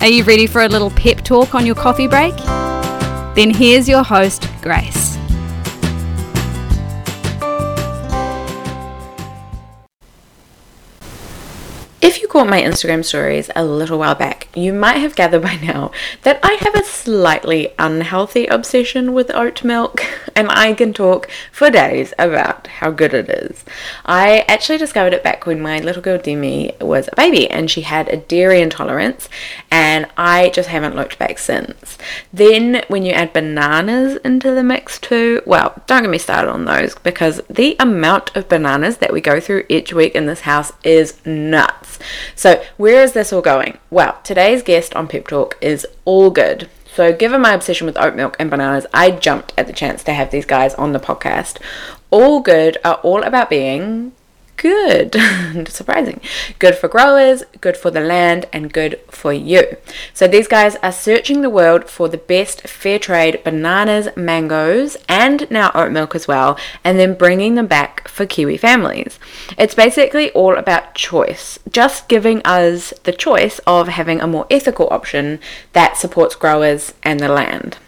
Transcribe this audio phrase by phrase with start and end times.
[0.00, 2.34] are you ready for a little pep talk on your coffee break?
[3.34, 5.19] Then here's your host, Grace.
[12.10, 15.54] If you caught my Instagram stories a little while back, you might have gathered by
[15.54, 15.92] now
[16.22, 20.02] that I have a slightly unhealthy obsession with oat milk,
[20.34, 23.64] and I can talk for days about how good it is.
[24.04, 27.82] I actually discovered it back when my little girl Demi was a baby and she
[27.82, 29.28] had a dairy intolerance,
[29.70, 31.96] and I just haven't looked back since.
[32.32, 36.64] Then, when you add bananas into the mix too, well, don't get me started on
[36.64, 40.72] those because the amount of bananas that we go through each week in this house
[40.82, 41.99] is nuts.
[42.34, 43.78] So, where is this all going?
[43.90, 46.68] Well, today's guest on Pep Talk is all good.
[46.94, 50.12] So, given my obsession with oat milk and bananas, I jumped at the chance to
[50.12, 51.58] have these guys on the podcast.
[52.10, 54.12] All good are all about being
[54.60, 55.16] good.
[55.68, 56.20] Surprising.
[56.58, 59.78] Good for growers, good for the land, and good for you.
[60.12, 65.50] So these guys are searching the world for the best fair trade bananas, mangoes, and
[65.50, 69.18] now oat milk as well, and then bringing them back for Kiwi families.
[69.56, 74.88] It's basically all about choice, just giving us the choice of having a more ethical
[74.90, 75.40] option
[75.72, 77.78] that supports growers and the land.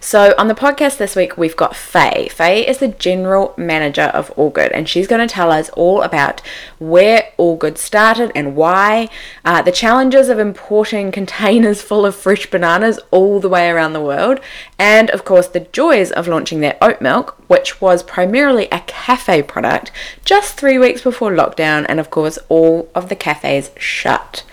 [0.00, 2.28] So on the podcast this week, we've got Faye.
[2.28, 6.02] Faye is the general manager of All Good, and she's going to tell us all
[6.02, 6.40] about
[6.78, 9.08] where All Good started and why,
[9.44, 14.00] uh, the challenges of importing containers full of fresh bananas all the way around the
[14.00, 14.40] world,
[14.78, 19.42] and of course the joys of launching their oat milk, which was primarily a cafe
[19.42, 19.90] product,
[20.24, 24.44] just three weeks before lockdown, and of course all of the cafes shut.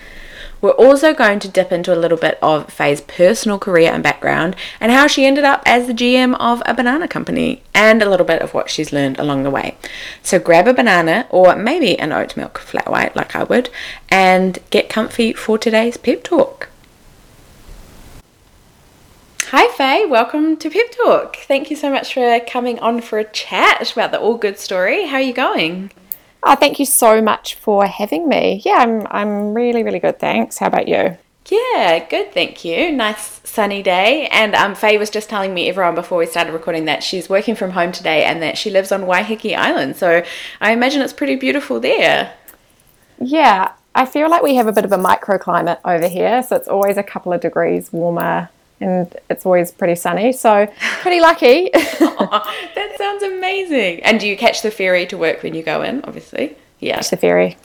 [0.65, 4.55] We're also going to dip into a little bit of Faye's personal career and background
[4.79, 8.25] and how she ended up as the GM of a banana company and a little
[8.25, 9.77] bit of what she's learned along the way.
[10.23, 13.69] So grab a banana or maybe an oat milk flat white like I would
[14.09, 16.69] and get comfy for today's pep talk.
[19.49, 21.35] Hi Faye, welcome to Pep Talk.
[21.35, 25.05] Thank you so much for coming on for a chat about the All Good story.
[25.05, 25.91] How are you going?
[26.47, 28.61] Oh, thank you so much for having me.
[28.63, 30.19] Yeah, I'm I'm really really good.
[30.19, 30.59] Thanks.
[30.59, 31.17] How about you?
[31.47, 32.91] Yeah, good, thank you.
[32.91, 34.27] Nice sunny day.
[34.31, 37.55] And um, Faye was just telling me everyone before we started recording that she's working
[37.55, 39.95] from home today and that she lives on Waiheke Island.
[39.95, 40.23] So
[40.59, 42.33] I imagine it's pretty beautiful there.
[43.19, 46.67] Yeah, I feel like we have a bit of a microclimate over here, so it's
[46.67, 48.49] always a couple of degrees warmer
[48.85, 50.31] and it's always pretty sunny.
[50.31, 50.67] So
[51.01, 51.71] pretty lucky.
[51.73, 54.03] oh, that sounds amazing.
[54.03, 56.03] And do you catch the ferry to work when you go in?
[56.05, 56.95] Obviously, yeah.
[56.95, 57.57] Catch the ferry.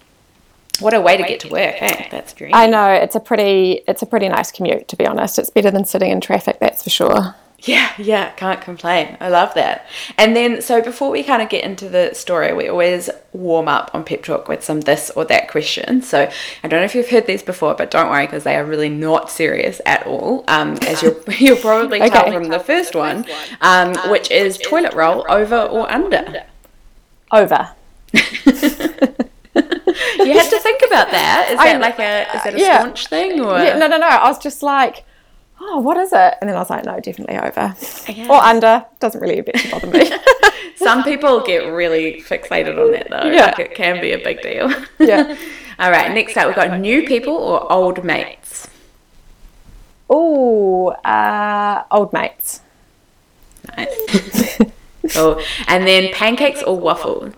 [0.81, 2.09] What a way to get to work, eh?
[2.11, 2.55] That's great.
[2.55, 5.39] I know it's a pretty it's a pretty nice commute to be honest.
[5.39, 7.35] It's better than sitting in traffic, that's for sure.
[7.63, 9.17] Yeah, yeah, can't complain.
[9.21, 9.87] I love that.
[10.17, 13.91] And then, so before we kind of get into the story, we always warm up
[13.95, 16.01] on Pep Talk with some this or that question.
[16.01, 16.31] So
[16.63, 18.89] I don't know if you've heard these before, but don't worry because they are really
[18.89, 20.45] not serious at all.
[20.49, 22.11] Um, as you'll, you'll probably okay.
[22.11, 23.27] tell from the first one,
[23.61, 26.45] um, which is toilet roll over or under?
[27.33, 27.71] Over.
[29.55, 31.49] you had to think about that.
[31.51, 32.81] Is that like a is that a yeah.
[32.81, 33.59] staunch thing or?
[33.59, 34.07] Yeah, no, no, no.
[34.07, 35.05] I was just like
[35.61, 36.35] oh, what is it?
[36.41, 37.75] And then I was like, no, definitely over.
[38.09, 38.29] Yeah.
[38.29, 38.85] Or under.
[38.99, 40.11] Doesn't really a bit bother me.
[40.77, 43.31] Some people get really fixated on that though.
[43.31, 43.47] Yeah.
[43.47, 44.73] Like it can be a big deal.
[44.99, 45.37] Yeah.
[45.79, 48.69] All right, next up we've got new people or old mates?
[50.11, 52.61] Oh, uh, old mates.
[53.77, 54.59] Nice.
[55.15, 55.41] cool.
[55.69, 57.35] And then pancakes or waffles?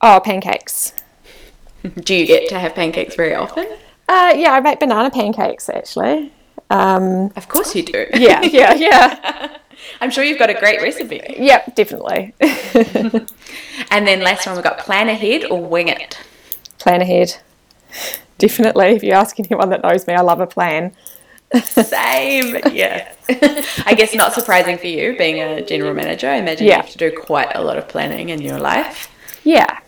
[0.00, 0.92] Oh, pancakes.
[1.82, 3.66] Do you get to have pancakes very often?
[4.08, 6.32] Uh, yeah, I make banana pancakes actually.
[6.70, 8.06] Um, of course you do.
[8.14, 9.58] Yeah, yeah, yeah.
[10.00, 11.20] I'm sure you've got a great recipe.
[11.36, 12.34] Yep, definitely.
[13.90, 16.18] and then last one we've got plan ahead or wing it.
[16.78, 17.36] Plan ahead.
[18.38, 18.86] Definitely.
[18.86, 20.92] If you ask anyone that knows me, I love a plan.
[21.62, 23.12] Same, yeah.
[23.84, 26.28] I guess not surprising for you being a general manager.
[26.28, 26.76] I imagine yeah.
[26.76, 29.10] you have to do quite a lot of planning in your life.
[29.42, 29.79] Yeah.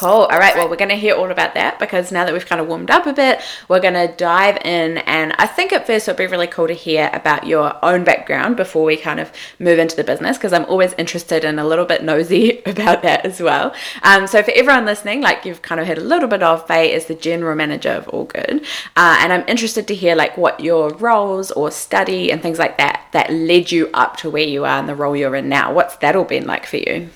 [0.00, 0.08] Cool.
[0.08, 0.56] All right.
[0.56, 2.90] Well, we're going to hear all about that because now that we've kind of warmed
[2.90, 4.96] up a bit, we're going to dive in.
[4.96, 8.56] And I think at first it'd be really cool to hear about your own background
[8.56, 11.84] before we kind of move into the business because I'm always interested and a little
[11.84, 13.74] bit nosy about that as well.
[14.02, 16.94] Um, so for everyone listening, like you've kind of heard a little bit of, Faye
[16.94, 18.64] is the general manager of All Good,
[18.96, 22.78] uh, and I'm interested to hear like what your roles or study and things like
[22.78, 25.74] that that led you up to where you are and the role you're in now.
[25.74, 27.10] What's that all been like for you?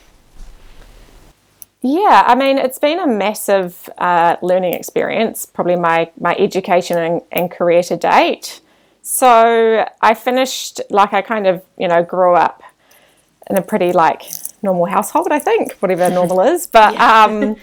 [1.86, 7.20] Yeah, I mean, it's been a massive uh, learning experience, probably my, my education and,
[7.30, 8.62] and career to date.
[9.02, 12.62] So I finished, like, I kind of, you know, grew up
[13.50, 14.22] in a pretty, like,
[14.62, 16.66] normal household, I think, whatever normal is.
[16.72, 17.56] But, um,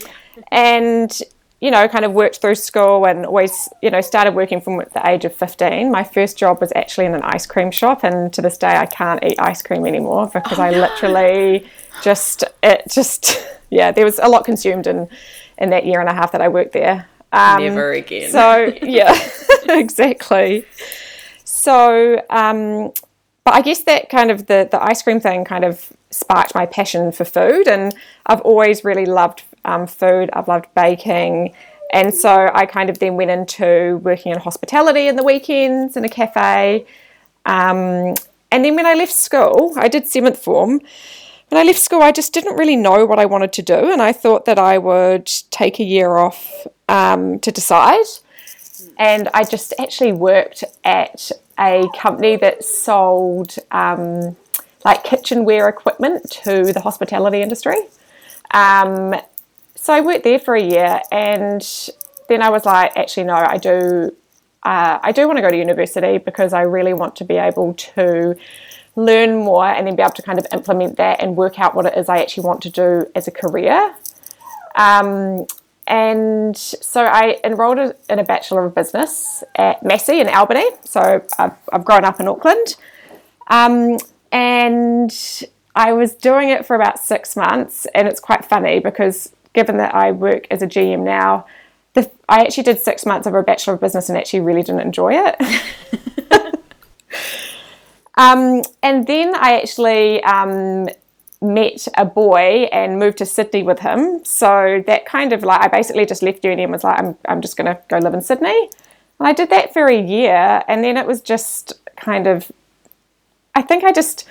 [0.51, 1.19] and,
[1.59, 5.01] you know, kind of worked through school and always, you know, started working from the
[5.03, 5.91] age of 15.
[5.91, 8.03] My first job was actually in an ice cream shop.
[8.03, 10.81] And to this day, I can't eat ice cream anymore because oh, I no.
[10.81, 11.67] literally
[12.03, 15.09] just, it just, yeah, there was a lot consumed in
[15.57, 17.07] in that year and a half that I worked there.
[17.31, 18.29] Um, Never again.
[18.29, 19.17] So yeah,
[19.69, 20.65] exactly.
[21.43, 22.91] So, um,
[23.43, 26.65] but I guess that kind of the the ice cream thing kind of sparked my
[26.65, 27.95] passion for food, and
[28.27, 30.29] I've always really loved um, food.
[30.33, 31.53] I've loved baking.
[31.93, 36.05] And so I kind of then went into working in hospitality in the weekends in
[36.05, 36.85] a cafe.
[37.45, 38.15] Um,
[38.51, 40.81] and then when I left school, I did seventh form,
[41.51, 44.01] when I left school, I just didn't really know what I wanted to do, and
[44.01, 48.05] I thought that I would take a year off um, to decide.
[48.97, 54.37] And I just actually worked at a company that sold um,
[54.85, 57.81] like kitchenware equipment to the hospitality industry.
[58.53, 59.13] Um,
[59.75, 61.61] so I worked there for a year, and
[62.29, 64.15] then I was like, actually, no, I do.
[64.63, 67.73] Uh, I do want to go to university because I really want to be able
[67.73, 68.37] to
[68.95, 71.85] learn more and then be able to kind of implement that and work out what
[71.85, 73.95] it is I actually want to do as a career.
[74.75, 75.47] Um,
[75.87, 80.65] and so I enrolled in a Bachelor of Business at Massey in Albany.
[80.83, 82.75] So I've, I've grown up in Auckland.
[83.47, 83.97] Um,
[84.31, 85.11] and
[85.75, 87.87] I was doing it for about six months.
[87.93, 91.45] And it's quite funny because given that I work as a GM now,
[91.93, 94.81] the, I actually did six months of a Bachelor of Business and actually really didn't
[94.81, 95.35] enjoy it.
[98.17, 100.87] Um, and then I actually um,
[101.41, 104.23] met a boy and moved to Sydney with him.
[104.25, 107.41] So that kind of like, I basically just left uni and was like, I'm, I'm
[107.41, 108.69] just going to go live in Sydney.
[109.19, 110.63] And I did that for a year.
[110.67, 112.51] And then it was just kind of,
[113.55, 114.27] I think I just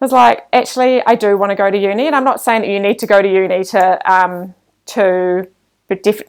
[0.00, 2.06] was like, actually, I do want to go to uni.
[2.06, 4.54] And I'm not saying that you need to go to uni to, um,
[4.86, 5.48] to,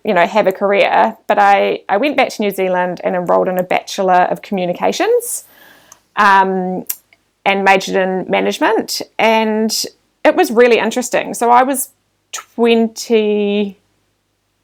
[0.03, 1.17] you know, have a career.
[1.27, 5.45] But I, I went back to New Zealand and enrolled in a Bachelor of Communications
[6.15, 6.85] um,
[7.45, 9.01] and majored in management.
[9.19, 9.71] And
[10.23, 11.33] it was really interesting.
[11.33, 11.89] So I was
[12.31, 13.75] 21,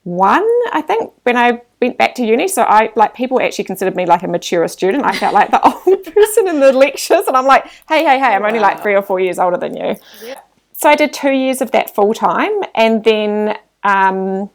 [0.04, 2.48] I think, when I went back to uni.
[2.48, 5.04] So I like people actually considered me like a mature student.
[5.06, 8.36] I felt like the old person in the lectures, and I'm like, hey, hey, hey,
[8.36, 9.96] I'm only like three or four years older than you.
[10.24, 10.40] Yeah.
[10.74, 14.50] So I did two years of that full time, and then um,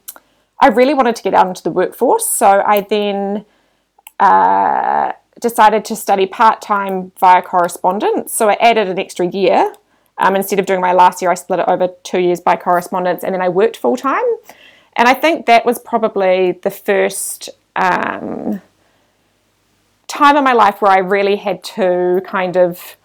[0.58, 2.26] I really wanted to get out into the workforce.
[2.26, 3.44] So I then
[4.18, 8.32] uh, decided to study part time via correspondence.
[8.32, 9.74] So I added an extra year.
[10.18, 13.22] Um, instead of doing my last year, I split it over two years by correspondence
[13.22, 14.24] and then I worked full time.
[14.94, 18.62] And I think that was probably the first um,
[20.06, 22.96] time in my life where I really had to kind of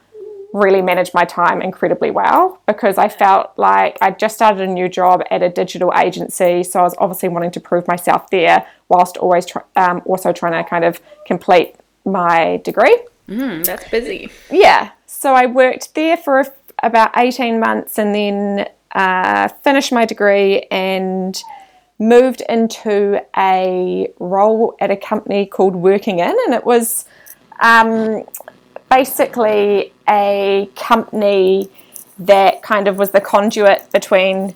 [0.54, 4.90] really manage my time incredibly well because I felt like I just started a new
[4.90, 9.18] job at a digital agency, so I was obviously wanting to prove myself there, whilst
[9.18, 9.46] always
[9.76, 11.76] um, also trying to kind of complete
[12.06, 13.00] my degree.
[13.28, 14.32] Mm, that's busy.
[14.50, 14.92] Yeah.
[15.06, 16.46] So I worked there for
[16.84, 21.42] about 18 months and then uh, finished my degree and
[22.00, 26.36] moved into a role at a company called Working In.
[26.46, 27.06] And it was
[27.60, 28.24] um,
[28.90, 31.70] basically a company
[32.18, 34.56] that kind of was the conduit between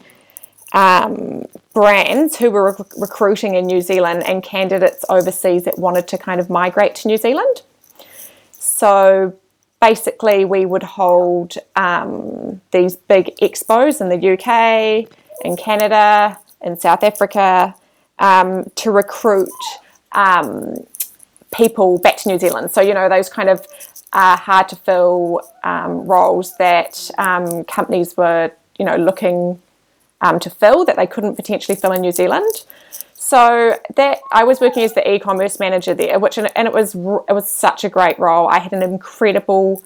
[0.76, 6.18] um, brands who were rec- recruiting in New Zealand and candidates overseas that wanted to
[6.18, 7.62] kind of migrate to New Zealand.
[8.52, 9.34] So
[9.82, 15.10] basically, we would hold um, these big expos in the UK,
[15.44, 17.74] in Canada, in South Africa
[18.20, 19.50] um, to recruit
[20.12, 20.86] um,
[21.54, 22.72] people back to New Zealand.
[22.72, 23.66] So, you know, those kind of
[24.12, 29.62] uh, hard to fill um, roles that um, companies were, you know, looking
[30.22, 32.66] um, to fill that they couldn't potentially fill in New Zealand.
[33.14, 37.34] So that I was working as the e-commerce manager there, which and it was it
[37.34, 38.48] was such a great role.
[38.48, 39.84] I had an incredible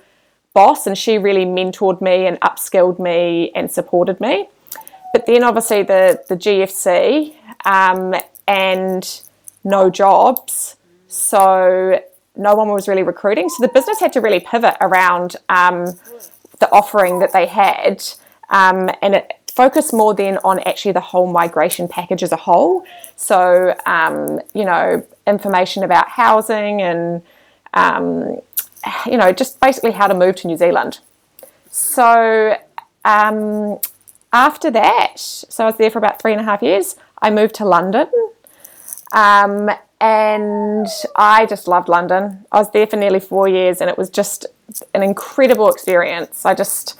[0.53, 4.49] boss, and she really mentored me and upskilled me and supported me.
[5.13, 8.13] but then obviously the the GFC um,
[8.47, 9.21] and
[9.63, 10.75] no jobs,
[11.07, 12.01] so
[12.35, 13.49] no one was really recruiting.
[13.49, 15.85] So the business had to really pivot around um,
[16.59, 18.03] the offering that they had,
[18.49, 22.85] um, and it focused more then on actually the whole migration package as a whole.
[23.17, 27.21] So um, you know, information about housing and
[27.73, 28.39] um,
[29.05, 30.99] you know, just basically how to move to New Zealand.
[31.69, 32.55] So
[33.03, 33.79] um,
[34.31, 36.95] after that, so I was there for about three and a half years.
[37.21, 38.07] I moved to London.
[39.11, 42.45] Um, and I just loved London.
[42.51, 44.45] I was there for nearly four years and it was just
[44.93, 46.45] an incredible experience.
[46.45, 46.98] I just,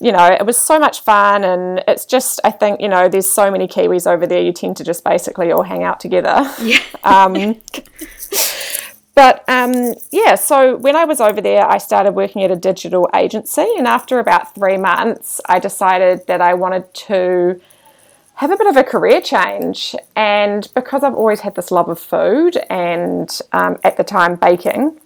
[0.00, 3.30] you know, it was so much fun and it's just, I think, you know, there's
[3.30, 6.50] so many Kiwis over there, you tend to just basically all hang out together.
[6.62, 6.78] Yeah.
[7.02, 7.56] Um,
[9.14, 13.08] but um, yeah, so when I was over there, I started working at a digital
[13.14, 17.60] agency, and after about three months, I decided that I wanted to
[18.40, 19.94] have a bit of a career change.
[20.16, 24.98] And because I've always had this love of food and um, at the time baking,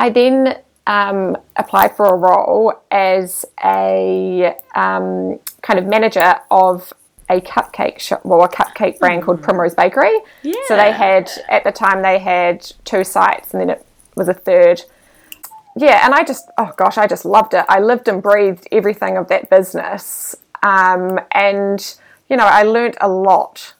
[0.00, 6.94] I then um, applied for a role as a um, kind of manager of
[7.28, 10.18] a cupcake shop, well, a cupcake brand called Primrose Bakery.
[10.42, 10.54] Yeah.
[10.66, 14.34] So they had at the time they had two sites, and then it was a
[14.34, 14.82] third.
[15.76, 17.66] Yeah, and I just oh gosh, I just loved it.
[17.68, 21.96] I lived and breathed everything of that business, um, and
[22.30, 23.74] you know, I learnt a lot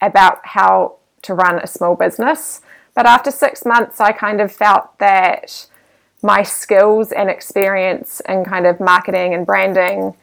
[0.00, 2.62] about how to run a small business.
[2.94, 5.66] But after six months, I kind of felt that
[6.22, 10.14] my skills and experience in kind of marketing and branding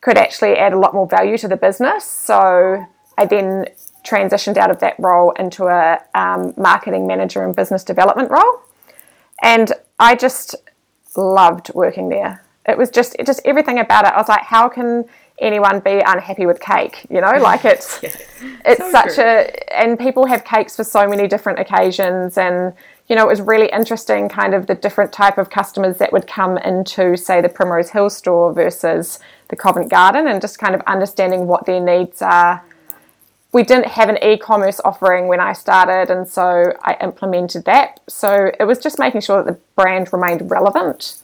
[0.00, 2.04] could actually add a lot more value to the business.
[2.04, 2.84] So
[3.16, 3.66] I then
[4.04, 8.60] transitioned out of that role into a um, marketing manager and business development role.
[9.42, 10.54] And I just
[11.16, 12.44] loved working there.
[12.66, 14.12] It was just just everything about it.
[14.12, 15.04] I was like, how can
[15.38, 17.06] anyone be unhappy with cake?
[17.10, 18.00] You know, like it's
[18.64, 19.24] it's So such true.
[19.24, 22.72] a and people have cakes for so many different occasions and
[23.08, 26.26] you know it was really interesting kind of the different type of customers that would
[26.26, 30.82] come into say the primrose hill store versus the covent garden and just kind of
[30.86, 32.62] understanding what their needs are.
[33.52, 38.00] We didn't have an e-commerce offering when i started and so i implemented that.
[38.08, 41.22] So it was just making sure that the brand remained relevant.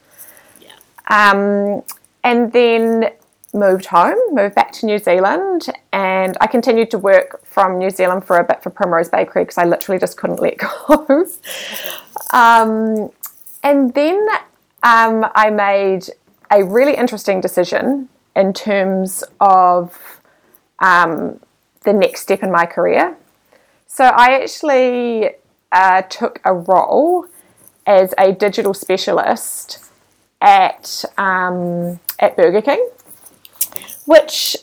[0.60, 0.72] Yeah.
[1.10, 1.82] um,
[2.22, 3.12] and then
[3.54, 8.24] moved home, moved back to New Zealand, and I continued to work from New Zealand
[8.24, 10.58] for a bit for Primrose Bakery because I literally just couldn't let
[10.88, 11.26] go.
[12.32, 13.10] um,
[13.62, 14.26] and then
[14.82, 16.10] um, I made
[16.50, 20.20] a really interesting decision in terms of
[20.80, 21.40] um,
[21.84, 23.16] the next step in my career.
[23.86, 25.30] So I actually
[25.72, 27.26] uh, took a role
[27.86, 29.84] as a digital specialist
[30.40, 32.88] at um, at Burger King,
[34.06, 34.56] which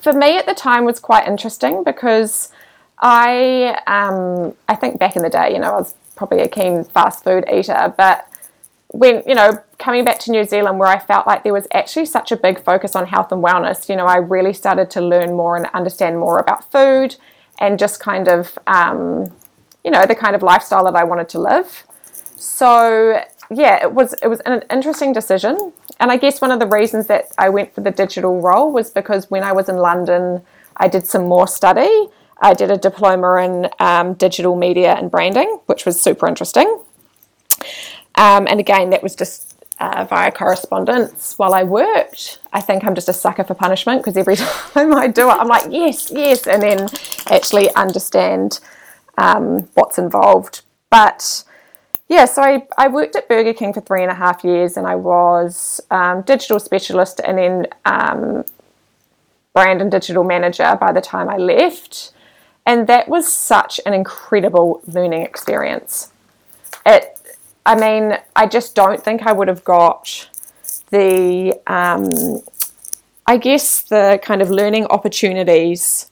[0.00, 2.50] for me at the time was quite interesting because
[2.98, 6.84] I um, I think back in the day, you know, I was probably a keen
[6.84, 8.26] fast food eater, but
[8.88, 12.06] when you know coming back to New Zealand where I felt like there was actually
[12.06, 15.34] such a big focus on health and wellness, you know, I really started to learn
[15.34, 17.16] more and understand more about food
[17.58, 19.32] and just kind of um,
[19.84, 21.84] you know the kind of lifestyle that I wanted to live.
[22.36, 26.66] So yeah, it was it was an interesting decision, and I guess one of the
[26.66, 30.42] reasons that I went for the digital role was because when I was in London,
[30.76, 32.08] I did some more study.
[32.40, 36.80] I did a diploma in um, digital media and branding, which was super interesting.
[38.16, 42.40] Um, and again, that was just uh, via correspondence while I worked.
[42.52, 45.48] I think I'm just a sucker for punishment because every time I do it, I'm
[45.48, 46.88] like, yes, yes, and then
[47.30, 48.60] actually understand
[49.18, 50.62] um, what's involved.
[50.90, 51.44] But
[52.08, 54.86] yeah, so I, I worked at Burger King for three and a half years and
[54.86, 58.44] I was um, digital specialist and then um,
[59.52, 62.12] brand and digital manager by the time I left.
[62.64, 66.12] And that was such an incredible learning experience.
[66.84, 67.18] It,
[67.64, 70.28] I mean, I just don't think I would have got
[70.90, 72.42] the, um,
[73.26, 76.08] I guess, the kind of learning opportunities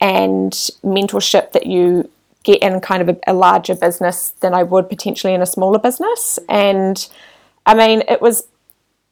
[0.00, 2.10] and mentorship that you
[2.44, 5.78] get in kind of a, a larger business than I would potentially in a smaller
[5.78, 6.38] business.
[6.48, 7.06] And
[7.66, 8.46] I mean, it was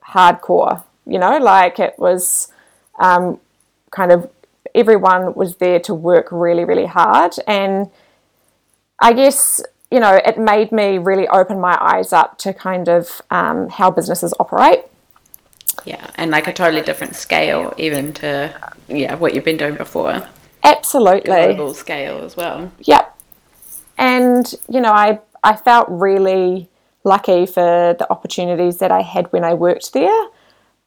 [0.05, 2.53] hardcore, you know, like it was
[2.99, 3.41] um,
[3.91, 4.31] kind of
[4.75, 7.35] everyone was there to work really, really hard.
[7.47, 7.91] And
[8.99, 13.21] I guess, you know, it made me really open my eyes up to kind of
[13.31, 14.85] um, how businesses operate.
[15.85, 18.55] Yeah, and like a totally different scale, even to
[18.89, 20.29] yeah what you've been doing before,
[20.63, 21.23] Absolutely.
[21.23, 22.71] global scale as well.
[22.81, 23.12] Yep.
[24.03, 26.69] And, you know, I, I felt really
[27.05, 30.23] lucky for the opportunities that I had when I worked there.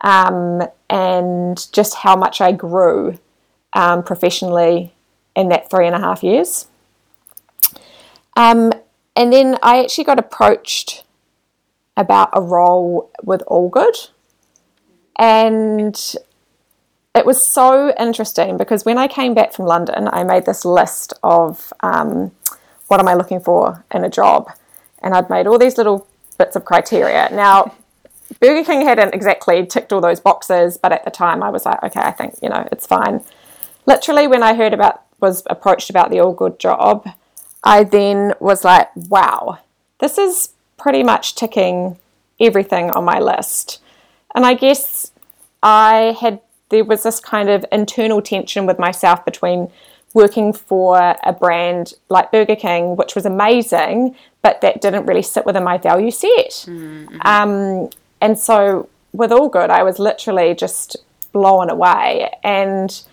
[0.01, 3.17] um, and just how much I grew
[3.73, 4.93] um, professionally
[5.35, 6.67] in that three and a half years.
[8.37, 8.71] Um,
[9.15, 11.03] and then I actually got approached
[11.97, 13.95] about a role with All Good.
[15.17, 15.97] And
[17.15, 21.13] it was so interesting because when I came back from London, I made this list
[21.23, 22.31] of um,
[22.87, 24.51] what am I looking for in a job.
[25.01, 27.29] And I'd made all these little bits of criteria.
[27.31, 27.75] Now,
[28.39, 31.81] Burger King hadn't exactly ticked all those boxes, but at the time I was like,
[31.83, 33.23] okay, I think, you know, it's fine.
[33.85, 37.07] Literally, when I heard about, was approached about the All Good job,
[37.63, 39.59] I then was like, wow,
[39.99, 41.97] this is pretty much ticking
[42.39, 43.81] everything on my list.
[44.33, 45.11] And I guess
[45.63, 49.71] I had, there was this kind of internal tension with myself between
[50.15, 55.45] working for a brand like Burger King, which was amazing, but that didn't really sit
[55.45, 56.65] within my value set.
[56.65, 57.17] Mm-hmm.
[57.21, 57.89] Um,
[58.21, 60.95] and so with All Good, I was literally just
[61.33, 62.31] blown away.
[62.43, 63.03] And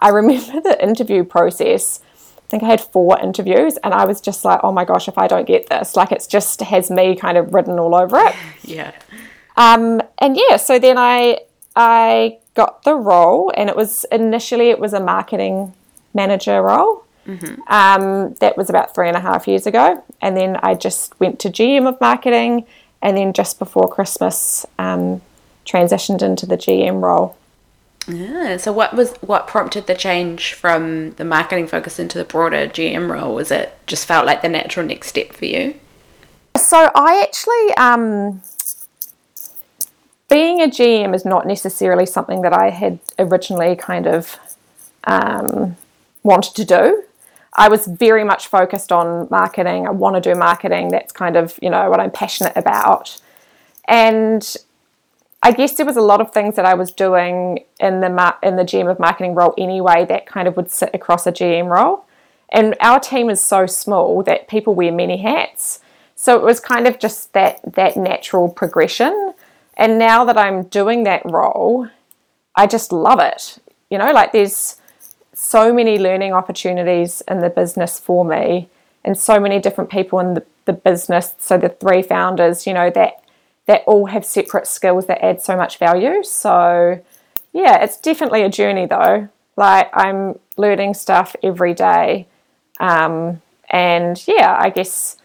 [0.00, 2.00] I remember the interview process.
[2.16, 5.18] I think I had four interviews, and I was just like, "Oh my gosh, if
[5.18, 8.34] I don't get this, like it's just has me kind of written all over it."
[8.64, 8.92] yeah.
[9.56, 11.40] Um, and yeah, so then I
[11.76, 15.74] I got the role, and it was initially it was a marketing
[16.18, 17.04] manager role.
[17.26, 17.60] Mm-hmm.
[17.68, 21.38] Um, that was about three and a half years ago, and then I just went
[21.40, 22.66] to GM of marketing,
[23.02, 25.20] and then just before Christmas, um,
[25.64, 27.36] transitioned into the GM role.
[28.08, 28.56] Yeah.
[28.56, 33.10] So what was what prompted the change from the marketing focus into the broader GM
[33.10, 33.34] role?
[33.34, 35.74] Was it just felt like the natural next step for you?
[36.56, 38.40] So I actually um,
[40.28, 44.38] being a GM is not necessarily something that I had originally kind of
[45.04, 45.76] um,
[46.28, 47.02] wanted to do.
[47.54, 49.86] I was very much focused on marketing.
[49.86, 50.90] I want to do marketing.
[50.90, 53.20] That's kind of you know what I'm passionate about,
[53.86, 54.42] and
[55.42, 58.38] I guess there was a lot of things that I was doing in the mar-
[58.42, 61.68] in the GM of marketing role anyway that kind of would sit across a GM
[61.68, 62.04] role.
[62.50, 65.80] And our team is so small that people wear many hats.
[66.14, 69.34] So it was kind of just that that natural progression.
[69.76, 71.88] And now that I'm doing that role,
[72.56, 73.58] I just love it.
[73.90, 74.77] You know, like there's
[75.40, 78.68] so many learning opportunities in the business for me
[79.04, 81.36] and so many different people in the, the business.
[81.38, 83.22] So the three founders, you know, that
[83.66, 86.24] that all have separate skills that add so much value.
[86.24, 87.00] So,
[87.52, 89.28] yeah, it's definitely a journey though.
[89.56, 92.26] Like, I'm learning stuff every day.
[92.80, 95.18] Um, and yeah, I guess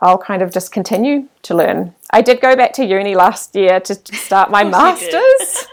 [0.00, 1.94] I'll kind of just continue to learn.
[2.10, 5.68] I did go back to uni last year to start my master's.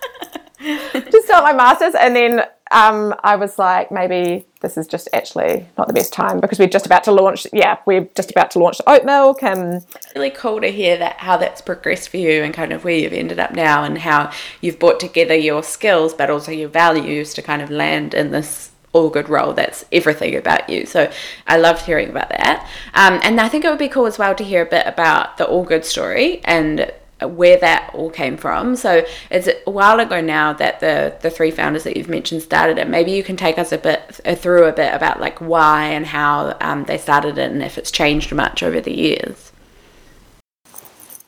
[0.60, 5.66] to start my master's, and then um, I was like, maybe this is just actually
[5.78, 7.48] not the best time because we're just about to launch.
[7.54, 11.18] Yeah, we're just about to launch oat milk, and it's really cool to hear that
[11.18, 14.32] how that's progressed for you and kind of where you've ended up now, and how
[14.62, 18.72] you've brought together your skills but also your values to kind of land in this
[18.94, 21.12] all good role that's everything about you so
[21.46, 24.34] i loved hearing about that um, and i think it would be cool as well
[24.34, 28.76] to hear a bit about the all good story and where that all came from.
[28.76, 32.78] So it's a while ago now that the the three founders that you've mentioned started
[32.78, 32.88] it.
[32.88, 36.06] Maybe you can take us a bit uh, through a bit about like why and
[36.06, 39.52] how um, they started it and if it's changed much over the years.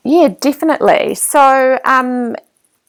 [0.04, 1.14] Yeah, definitely.
[1.16, 2.36] So um,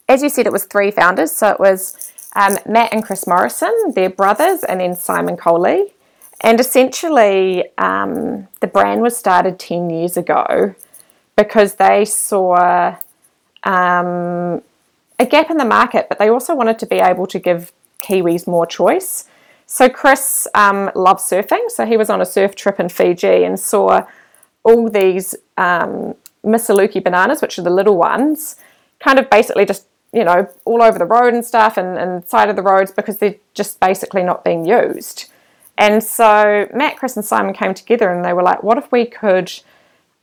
[0.08, 1.32] as you said, it was three founders.
[1.32, 5.92] So it was um, Matt and Chris Morrison, their brothers, and then Simon Coley.
[6.40, 10.74] And essentially, um, the brand was started ten years ago
[11.36, 12.96] because they saw
[13.64, 14.62] um,
[15.18, 18.46] a gap in the market, but they also wanted to be able to give Kiwis
[18.46, 19.28] more choice.
[19.66, 23.58] So Chris um, loves surfing, so he was on a surf trip in Fiji and
[23.58, 24.04] saw
[24.64, 28.56] all these um, bananas, which are the little ones,
[29.00, 32.50] kind of basically just you know all over the road and stuff, and, and side
[32.50, 35.30] of the roads because they're just basically not being used.
[35.78, 39.06] And so Matt, Chris, and Simon came together and they were like, "What if we
[39.06, 39.50] could?"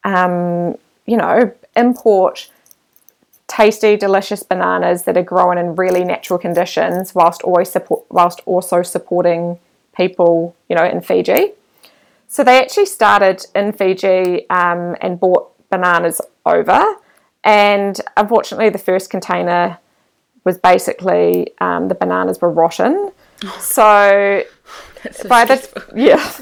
[0.03, 0.77] Um,
[1.09, 2.49] you know, import
[3.47, 8.83] tasty, delicious bananas that are grown in really natural conditions, whilst always support, whilst also
[8.83, 9.59] supporting
[9.97, 11.53] people, you know, in Fiji.
[12.27, 16.95] So they actually started in Fiji um, and bought bananas over,
[17.43, 19.79] and unfortunately, the first container
[20.43, 23.11] was basically um, the bananas were rotten.
[23.59, 24.43] So,
[25.11, 25.57] so by the
[25.95, 26.33] yeah,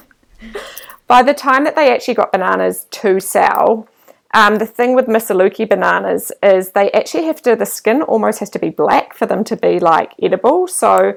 [1.08, 3.88] by the time that they actually got bananas to sell,
[4.33, 8.49] um, the thing with Misaluki bananas is they actually have to, the skin almost has
[8.51, 10.67] to be black for them to be like edible.
[10.67, 11.15] So,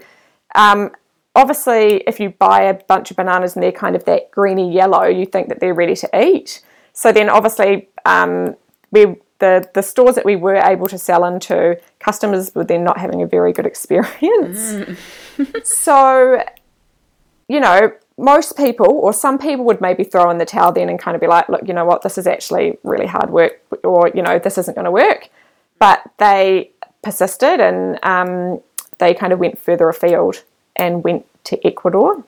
[0.55, 0.91] um,
[1.35, 5.05] obviously, if you buy a bunch of bananas and they're kind of that greeny yellow,
[5.05, 6.63] you think that they're ready to eat.
[6.93, 8.55] So, then obviously, um,
[8.93, 12.99] we the the stores that we were able to sell into, customers were then not
[12.99, 14.99] having a very good experience.
[15.65, 16.43] so,
[17.49, 20.99] you know, most people or some people would maybe throw in the towel then and
[20.99, 24.11] kind of be like, look, you know what, this is actually really hard work, or
[24.15, 25.29] you know, this isn't going to work.
[25.79, 26.71] But they
[27.03, 28.61] persisted and um,
[28.99, 30.45] they kind of went further afield
[30.77, 32.25] and went to Ecuador.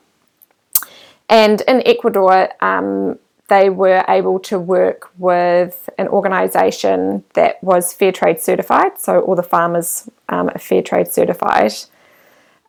[1.28, 8.12] And in Ecuador, um, they were able to work with an organisation that was fair
[8.12, 11.72] trade certified, so all the farmers um, are fair trade certified,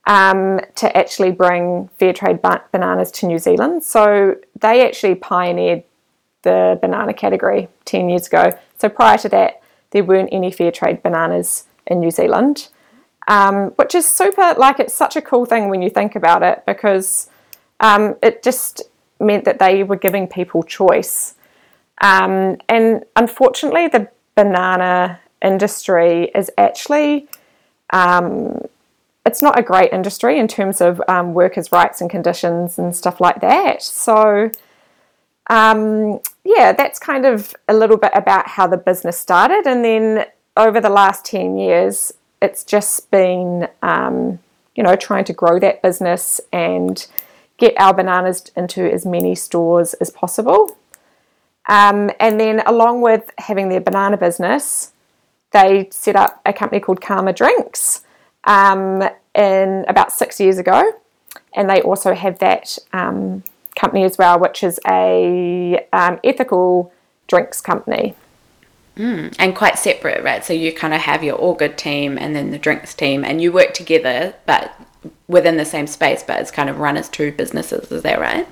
[0.06, 3.84] um, to actually bring fair trade ba- bananas to New Zealand.
[3.84, 5.84] So they actually pioneered
[6.42, 8.58] the banana category 10 years ago.
[8.78, 9.62] So prior to that,
[9.92, 12.70] there weren't any fair trade bananas in New Zealand,
[13.28, 16.64] um, which is super, like, it's such a cool thing when you think about it
[16.66, 17.30] because
[17.80, 18.82] um, it just
[19.20, 21.36] meant that they were giving people choice.
[22.02, 27.28] Um, and unfortunately, the banana industry is actually
[27.92, 28.62] um,
[29.26, 33.22] it's not a great industry in terms of um, workers' rights and conditions and stuff
[33.22, 33.82] like that.
[33.82, 34.52] So,
[35.50, 39.66] um, yeah, that's kind of a little bit about how the business started.
[39.66, 40.26] And then
[40.58, 44.40] over the last 10 years, it's just been, um,
[44.76, 47.08] you know, trying to grow that business and
[47.58, 50.78] get our bananas into as many stores as possible.
[51.70, 54.92] Um, and then, along with having their banana business,
[55.52, 58.04] they set up a company called Karma Drinks
[58.46, 59.04] um,
[59.36, 60.92] in about six years ago.
[61.56, 63.44] And they also have that um,
[63.76, 66.92] company as well, which is a um, ethical
[67.28, 68.16] drinks company.
[68.98, 70.46] Mm, and quite separate, right?
[70.46, 73.42] So you kind of have your all good team and then the drinks team, and
[73.42, 74.74] you work together, but
[75.28, 77.92] within the same space, but it's kind of run as two businesses.
[77.92, 78.48] Is that right?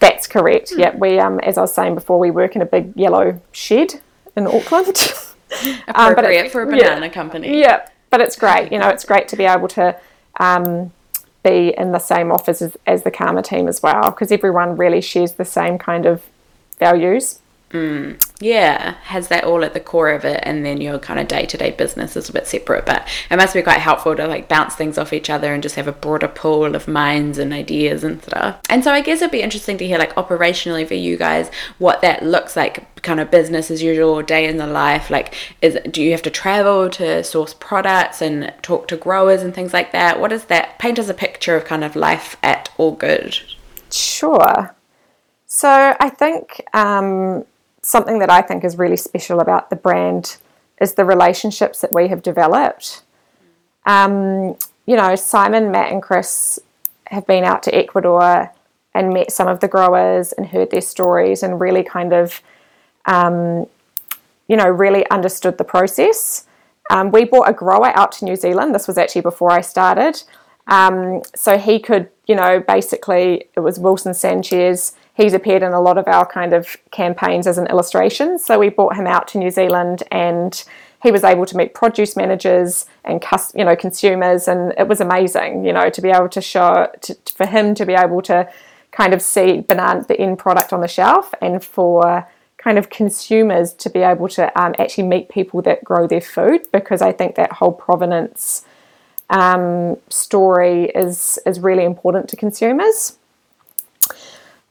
[0.00, 0.72] That's correct.
[0.72, 0.78] Mm.
[0.78, 4.00] Yeah, we, um, as I was saying before, we work in a big yellow shed
[4.36, 4.88] in Auckland.
[5.88, 7.60] Appropriate um, for a banana yeah, company.
[7.60, 8.70] Yeah, but it's great.
[8.70, 9.98] You know, it's great to be able to
[10.38, 10.92] um,
[11.42, 15.00] be in the same office as, as the Karma team as well, because everyone really
[15.00, 16.22] shares the same kind of
[16.78, 17.40] values.
[17.72, 21.26] Mm, yeah, has that all at the core of it, and then your kind of
[21.26, 22.84] day to day business is a bit separate.
[22.84, 25.76] But it must be quite helpful to like bounce things off each other and just
[25.76, 28.60] have a broader pool of minds and ideas and stuff.
[28.68, 32.02] And so I guess it'd be interesting to hear like operationally for you guys what
[32.02, 35.08] that looks like, kind of business as usual, day in the life.
[35.08, 39.54] Like, is do you have to travel to source products and talk to growers and
[39.54, 40.20] things like that?
[40.20, 40.78] What is that?
[40.78, 43.38] Paint us a picture of kind of life at All Good.
[43.90, 44.76] Sure.
[45.46, 46.62] So I think.
[46.74, 47.46] Um,
[47.82, 50.36] something that I think is really special about the brand
[50.80, 53.02] is the relationships that we have developed.
[53.86, 56.58] Um, you know, Simon, Matt, and Chris
[57.06, 58.52] have been out to Ecuador
[58.94, 62.40] and met some of the growers and heard their stories and really kind of,
[63.06, 63.66] um,
[64.48, 66.46] you know, really understood the process.
[66.90, 68.74] Um, we brought a grower out to New Zealand.
[68.74, 70.22] This was actually before I started.
[70.66, 75.80] Um, so he could, you know, basically, it was Wilson Sanchez he's appeared in a
[75.80, 78.38] lot of our kind of campaigns as an illustration.
[78.38, 80.62] So we brought him out to New Zealand and
[81.02, 83.22] he was able to meet produce managers and
[83.54, 87.16] you know consumers and it was amazing you know to be able to show to,
[87.34, 88.48] for him to be able to
[88.92, 92.24] kind of see banana the end product on the shelf and for
[92.56, 96.60] kind of consumers to be able to um, actually meet people that grow their food
[96.72, 98.64] because I think that whole provenance
[99.32, 103.16] um, story is is really important to consumers.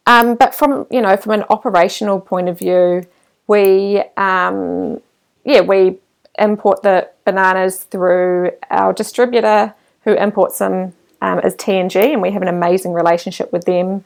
[0.06, 3.06] Um, but from you know from an operational point of view,
[3.48, 5.02] we um,
[5.44, 5.98] yeah we
[6.40, 12.42] import the bananas through our distributor who imports them um, as T&G, and we have
[12.42, 14.04] an amazing relationship with them.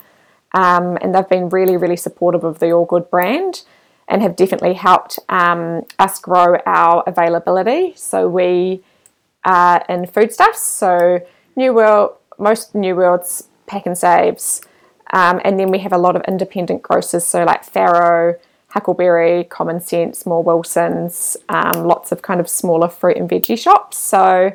[0.54, 3.64] Um, and they've been really really supportive of the All Good brand
[4.08, 7.94] and have definitely helped um, us grow our availability.
[7.96, 8.84] So we
[9.90, 10.62] in foodstuffs.
[10.62, 11.20] So
[11.56, 14.66] New World, most New Worlds Pak'nSaves
[15.12, 18.38] um, and then we have a lot of independent grocers, so like Farro,
[18.70, 23.98] Huckleberry, Common Sense, Moore Wilsons, um, lots of kind of smaller fruit and veggie shops.
[23.98, 24.52] So,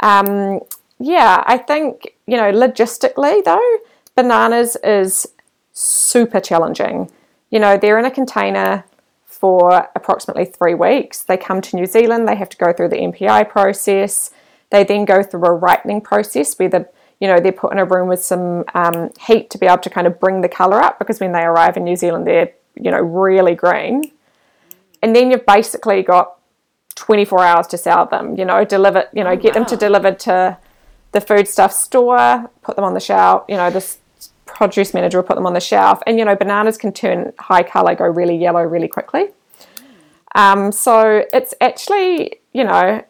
[0.00, 0.60] um,
[0.98, 3.76] yeah, I think, you know, logistically though,
[4.14, 5.26] bananas is
[5.72, 7.10] super challenging.
[7.50, 8.84] You know, they're in a container
[9.40, 11.22] for approximately three weeks.
[11.22, 14.30] They come to New Zealand, they have to go through the MPI process.
[14.68, 16.88] They then go through a ripening process where the
[17.20, 19.90] you know, they're put in a room with some um, heat to be able to
[19.90, 22.90] kind of bring the colour up because when they arrive in New Zealand, they're, you
[22.90, 24.10] know, really green.
[25.02, 26.38] And then you've basically got
[26.94, 29.60] 24 hours to sell them, you know, deliver, you know, oh, get wow.
[29.60, 30.56] them to delivered to
[31.12, 33.98] the foodstuff store, put them on the shelf, you know, this
[34.60, 36.02] produce manager will put them on the shelf.
[36.06, 39.28] And, you know, bananas can turn high colour, go really yellow really quickly.
[40.34, 43.02] Um, so it's actually, you know,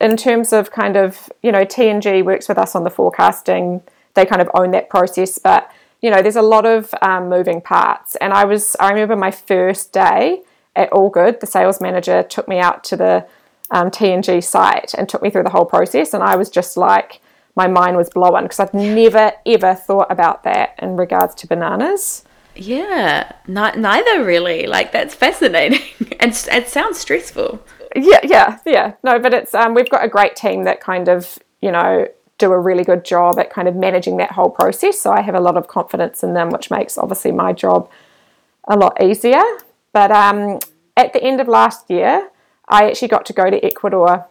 [0.00, 3.82] in terms of kind of, you know, T&G works with us on the forecasting.
[4.14, 5.70] They kind of own that process, but
[6.02, 8.16] you know, there's a lot of um, moving parts.
[8.16, 10.42] And I was, I remember my first day
[10.74, 13.26] at All Good, the sales manager took me out to the
[13.70, 16.14] um, T&G site and took me through the whole process.
[16.14, 17.20] And I was just like,
[17.56, 22.24] my mind was blown because I've never ever thought about that in regards to bananas.
[22.54, 24.66] Yeah, not, neither really.
[24.66, 25.80] Like that's fascinating,
[26.20, 27.62] and it sounds stressful.
[27.94, 28.94] Yeah, yeah, yeah.
[29.02, 32.52] No, but it's um, we've got a great team that kind of you know do
[32.52, 35.00] a really good job at kind of managing that whole process.
[35.00, 37.90] So I have a lot of confidence in them, which makes obviously my job
[38.68, 39.42] a lot easier.
[39.92, 40.58] But um,
[40.96, 42.28] at the end of last year,
[42.68, 44.26] I actually got to go to Ecuador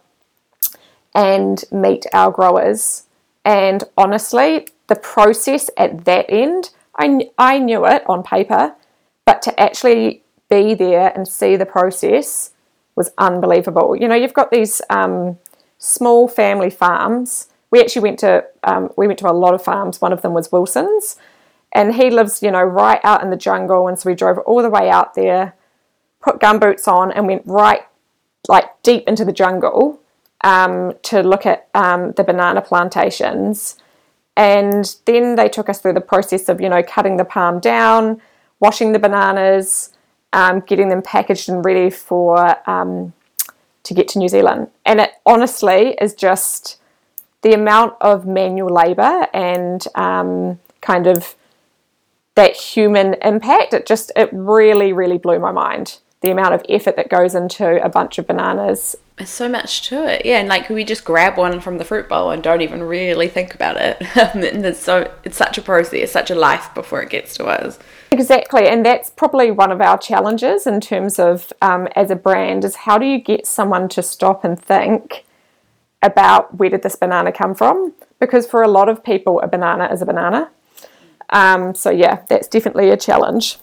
[1.16, 3.05] and meet our growers.
[3.46, 8.76] And honestly, the process at that end, I, I knew it on paper,
[9.24, 12.52] but to actually be there and see the process
[12.96, 13.96] was unbelievable.
[13.96, 15.38] You know, you've got these um,
[15.78, 17.50] small family farms.
[17.70, 20.02] We actually went to um, we went to a lot of farms.
[20.02, 21.18] One of them was Wilson's,
[21.74, 23.88] and he lives, you know, right out in the jungle.
[23.88, 25.56] And so we drove all the way out there,
[26.22, 27.82] put gumboots on, and went right
[28.48, 30.00] like deep into the jungle
[30.46, 33.78] um, to look at um, the banana plantations.
[34.38, 38.22] And then they took us through the process of, you know, cutting the palm down,
[38.60, 39.90] washing the bananas,
[40.34, 43.14] um, getting them packaged and ready for um,
[43.84, 44.68] to get to New Zealand.
[44.86, 46.78] And it honestly is just
[47.42, 51.36] the amount of manual labour and um, kind of
[52.36, 53.74] that human impact.
[53.74, 57.84] It just it really really blew my mind the amount of effort that goes into
[57.84, 58.96] a bunch of bananas.
[59.18, 60.40] There's so much to it, yeah.
[60.40, 63.54] And like we just grab one from the fruit bowl and don't even really think
[63.54, 63.98] about it.
[64.36, 67.78] and it's so it's such a process, such a life before it gets to us.
[68.12, 72.66] Exactly, and that's probably one of our challenges in terms of um, as a brand
[72.66, 75.26] is how do you get someone to stop and think
[76.02, 77.94] about where did this banana come from?
[78.20, 80.50] Because for a lot of people, a banana is a banana.
[81.30, 83.60] Um, so yeah, that's definitely a challenge.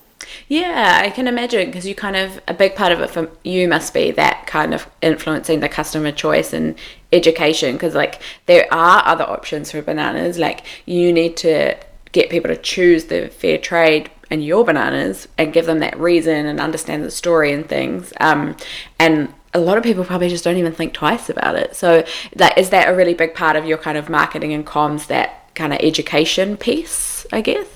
[0.48, 3.68] Yeah, I can imagine because you kind of a big part of it for you
[3.68, 6.76] must be that kind of influencing the customer choice and
[7.12, 10.38] education because like there are other options for bananas.
[10.38, 11.76] Like you need to
[12.12, 16.46] get people to choose the fair trade and your bananas and give them that reason
[16.46, 18.12] and understand the story and things.
[18.20, 18.56] Um,
[18.98, 21.76] and a lot of people probably just don't even think twice about it.
[21.76, 22.04] So,
[22.36, 25.08] like, is that a really big part of your kind of marketing and comms?
[25.08, 27.66] That kind of education piece, I guess.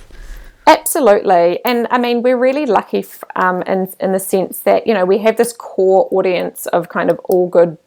[0.68, 3.04] Absolutely, and I mean we're really lucky
[3.36, 7.08] um, in in the sense that you know we have this core audience of kind
[7.08, 7.78] of all good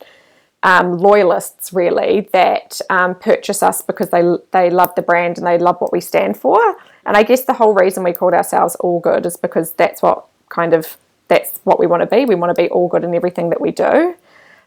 [0.63, 5.57] um, loyalists really that um, purchase us because they they love the brand and they
[5.57, 6.77] love what we stand for.
[7.05, 10.25] And I guess the whole reason we called ourselves All Good is because that's what
[10.47, 12.23] kind of that's what we want to be.
[12.25, 14.15] We want to be all good in everything that we do.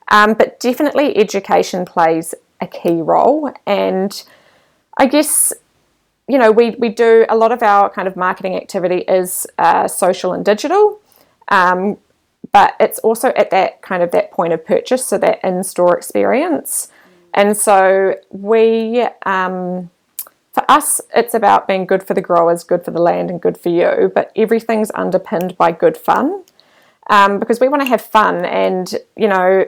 [0.08, 4.22] Um, but definitely education plays a key role, and
[4.98, 5.52] I guess
[6.32, 9.86] you know, we, we do a lot of our kind of marketing activity is uh,
[9.86, 10.98] social and digital,
[11.48, 11.98] um,
[12.52, 15.94] but it's also at that kind of that point of purchase, so that in store
[15.94, 16.90] experience.
[17.34, 19.90] And so we, um,
[20.54, 23.58] for us, it's about being good for the growers, good for the land, and good
[23.58, 24.10] for you.
[24.14, 26.44] But everything's underpinned by good fun,
[27.10, 29.66] um, because we want to have fun, and you know,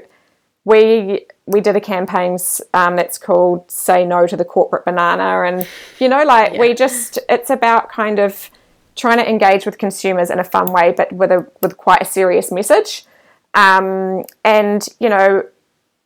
[0.65, 2.39] we we did a campaign
[2.73, 5.67] um, that's called "Say No to the Corporate Banana," and
[5.99, 6.61] you know, like yeah.
[6.61, 8.51] we just it's about kind of
[8.97, 12.07] trying to engage with consumers in a fun way, but with a with quite a
[12.07, 13.05] serious message.
[13.53, 15.45] Um, and you know,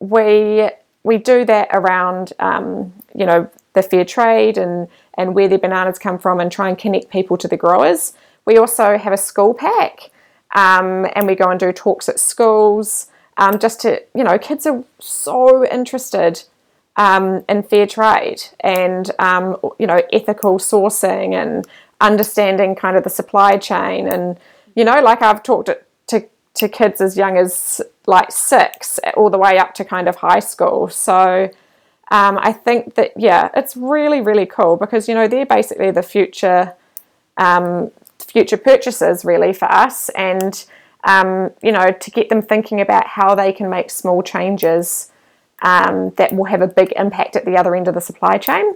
[0.01, 0.69] we
[1.05, 5.99] we do that around um, you know the fair trade and and where their bananas
[6.01, 8.13] come from, and try and connect people to the growers.
[8.45, 10.11] We also have a school pack,
[10.57, 13.07] um, and we go and do talks at schools
[13.39, 16.43] um, just to, you know, kids are so interested
[16.97, 21.67] um, in fair trade and, um, you know, ethical sourcing and
[22.01, 24.09] understanding kind of the supply chain.
[24.09, 24.39] And,
[24.75, 29.31] you know, like I've talked to, to, to kids as young as like six all
[29.31, 30.89] the way up to kind of high school.
[30.89, 31.51] So,
[32.11, 36.03] um, I think that yeah, it's really really cool because you know they're basically the
[36.03, 36.75] future
[37.37, 40.65] um, future purchases really for us, and
[41.05, 45.11] um, you know, to get them thinking about how they can make small changes
[45.63, 48.75] um, that will have a big impact at the other end of the supply chain.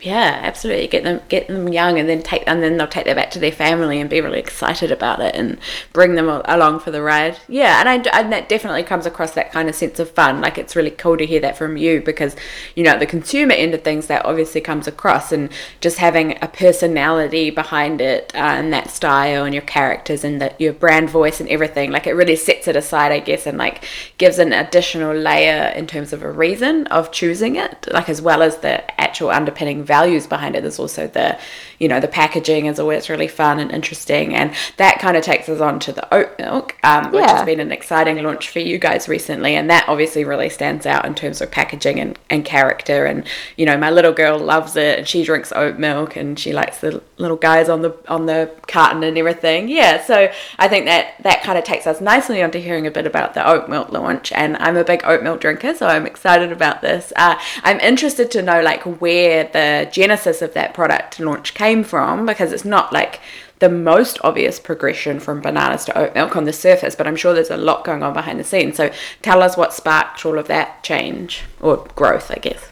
[0.00, 0.86] Yeah, absolutely.
[0.86, 3.38] Get them get them young, and then take and then they'll take that back to
[3.40, 5.58] their family and be really excited about it, and
[5.92, 7.38] bring them along for the ride.
[7.48, 10.40] Yeah, and I and that definitely comes across that kind of sense of fun.
[10.40, 12.36] Like it's really cool to hear that from you because
[12.76, 16.48] you know the consumer end of things that obviously comes across, and just having a
[16.48, 21.40] personality behind it uh, and that style and your characters and the, your brand voice
[21.40, 21.90] and everything.
[21.90, 23.84] Like it really sets it aside, I guess, and like
[24.18, 28.42] gives an additional layer in terms of a reason of choosing it, like as well
[28.42, 30.60] as the actual underpinning values behind it.
[30.62, 31.36] There's also the,
[31.80, 35.48] you know, the packaging is always really fun and interesting, and that kind of takes
[35.48, 37.38] us on to the oat milk, um, which Yeah.
[37.38, 41.04] has been an exciting launch for you guys recently, and that obviously really stands out
[41.04, 43.06] in terms of packaging and, and character.
[43.06, 43.24] And
[43.56, 46.78] you know, my little girl loves it, and she drinks oat milk, and she likes
[46.78, 49.68] the little guys on the on the carton and everything.
[49.68, 53.06] Yeah, so I think that that kind of takes us nicely onto hearing a bit
[53.06, 54.30] about the oat milk launch.
[54.32, 57.12] And I'm a big oat milk drinker, so I'm excited about this.
[57.16, 62.26] Uh, I'm interested to know like where the genesis of that product launch came from
[62.26, 63.20] because it's not like
[63.58, 67.34] the most obvious progression from bananas to oat milk on the surface, but I'm sure
[67.34, 68.76] there's a lot going on behind the scenes.
[68.76, 68.90] So
[69.22, 72.70] tell us what sparked all of that change or growth, I guess.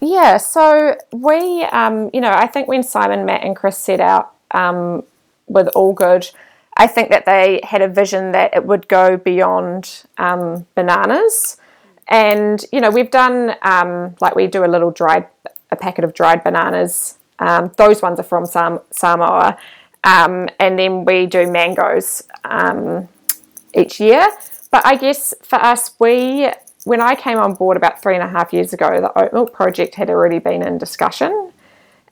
[0.00, 4.32] Yeah, so we, um, you know, I think when Simon, Matt, and Chris set out
[4.52, 5.02] um,
[5.48, 6.30] with All Good,
[6.76, 11.56] I think that they had a vision that it would go beyond um, bananas.
[12.06, 15.26] And, you know, we've done, um, like, we do a little dried,
[15.70, 17.18] a packet of dried bananas.
[17.38, 19.58] Um, those ones are from Sam- Samoa.
[20.04, 23.08] Um, and then we do mangoes um,
[23.74, 24.28] each year.
[24.70, 26.50] But I guess for us, we
[26.84, 29.52] when I came on board about three and a half years ago, the oat milk
[29.52, 31.52] project had already been in discussion,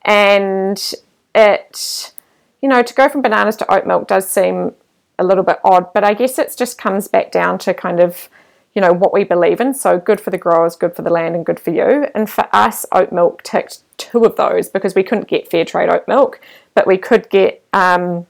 [0.02, 0.92] and
[1.34, 2.12] it,
[2.60, 4.74] you know, to go from bananas to oat milk does seem
[5.18, 8.28] a little bit odd, but I guess it just comes back down to kind of,
[8.76, 9.72] you know, what we believe in.
[9.72, 12.06] So good for the growers, good for the land, and good for you.
[12.14, 15.88] And for us, oat milk ticked two of those because we couldn't get fair trade
[15.88, 16.40] oat milk,
[16.74, 18.26] but we could get, um,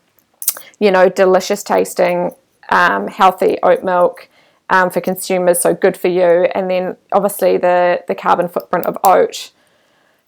[0.79, 2.31] you know, delicious tasting,
[2.69, 4.29] um, healthy oat milk
[4.71, 5.59] um, for consumers.
[5.59, 6.49] So good for you.
[6.55, 9.51] And then obviously the the carbon footprint of oat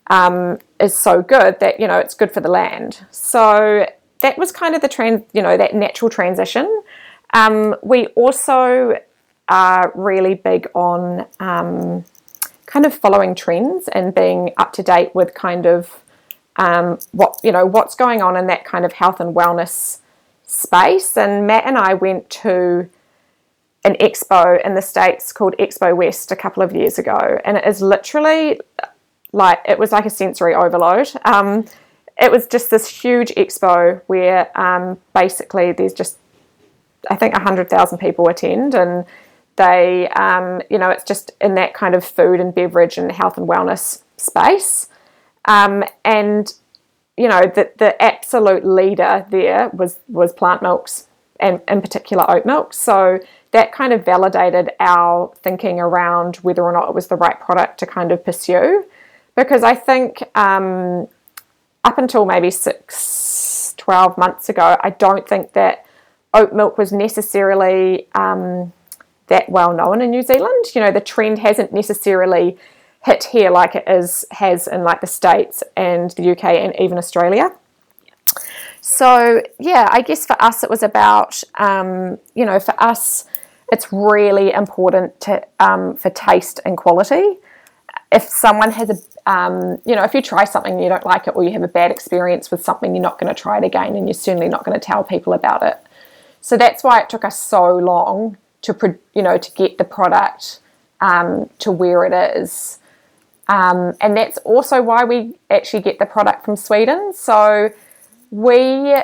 [0.07, 3.05] um, is so good that you know it's good for the land.
[3.09, 3.85] So
[4.21, 6.83] that was kind of the trend, you know, that natural transition.
[7.33, 8.99] Um, we also
[9.49, 12.05] are really big on um,
[12.65, 16.03] kind of following trends and being up to date with kind of
[16.55, 19.99] um, what you know what's going on in that kind of health and wellness
[20.45, 21.17] space.
[21.17, 22.89] And Matt and I went to
[23.85, 27.65] an expo in the states called Expo West a couple of years ago, and it
[27.65, 28.59] is literally
[29.31, 31.09] like it was like a sensory overload.
[31.25, 31.65] Um,
[32.21, 36.17] it was just this huge expo where um, basically there's just
[37.09, 39.05] I think hundred thousand people attend, and
[39.59, 43.37] they um, you know it's just in that kind of food and beverage and health
[43.37, 44.87] and wellness space,
[45.45, 46.53] um, and
[47.17, 51.07] you know the the absolute leader there was was plant milks
[51.41, 52.73] and in particular oat milk.
[52.73, 53.19] So
[53.51, 57.79] that kind of validated our thinking around whether or not it was the right product
[57.79, 58.85] to kind of pursue.
[59.35, 61.07] Because I think um,
[61.83, 65.85] up until maybe six, 12 months ago, I don't think that
[66.33, 68.73] oat milk was necessarily um,
[69.29, 70.65] that well known in New Zealand.
[70.75, 72.57] You know, the trend hasn't necessarily
[73.05, 76.97] hit here like it is has in like the States and the UK and even
[76.97, 77.51] Australia.
[78.81, 83.25] So yeah, I guess for us it was about um, you know for us
[83.71, 87.37] it's really important to um, for taste and quality.
[88.11, 91.27] If someone has a um, you know if you try something and you don't like
[91.27, 93.63] it or you have a bad experience with something, you're not going to try it
[93.63, 95.77] again, and you're certainly not going to tell people about it.
[96.41, 100.59] So that's why it took us so long to you know to get the product
[101.01, 102.79] um, to where it is.
[103.47, 107.13] Um, and that's also why we actually get the product from Sweden.
[107.13, 107.71] So
[108.29, 108.95] we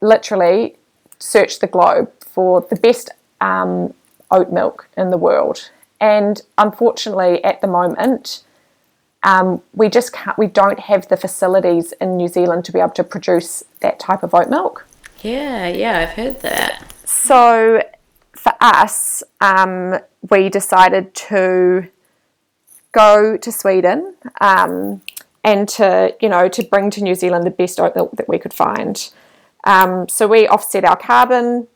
[0.00, 0.76] literally
[1.18, 3.94] search the globe for the best um,
[4.30, 5.70] oat milk in the world.
[6.00, 8.42] And unfortunately, at the moment,
[9.22, 12.90] um, we just can't, we don't have the facilities in New Zealand to be able
[12.92, 14.86] to produce that type of oat milk.
[15.22, 16.90] Yeah, yeah, I've heard that.
[17.04, 17.82] So
[18.40, 19.98] for us, um,
[20.30, 21.88] we decided to
[22.92, 25.02] go to Sweden um,
[25.44, 28.38] and to you know to bring to New Zealand the best oat milk that we
[28.38, 29.10] could find.
[29.64, 31.68] Um, so we offset our carbon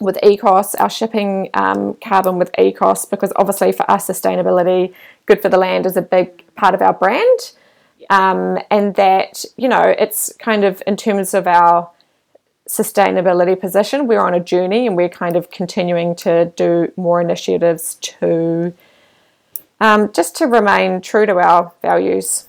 [0.00, 4.92] with Ekos, our shipping um, carbon with Ekos, because obviously for us sustainability,
[5.26, 7.52] good for the land is a big part of our brand.
[8.10, 11.92] Um, and that you know it's kind of in terms of our
[12.68, 17.96] sustainability position, we're on a journey and we're kind of continuing to do more initiatives
[17.96, 18.72] to
[19.80, 22.46] um, just to remain true to our values.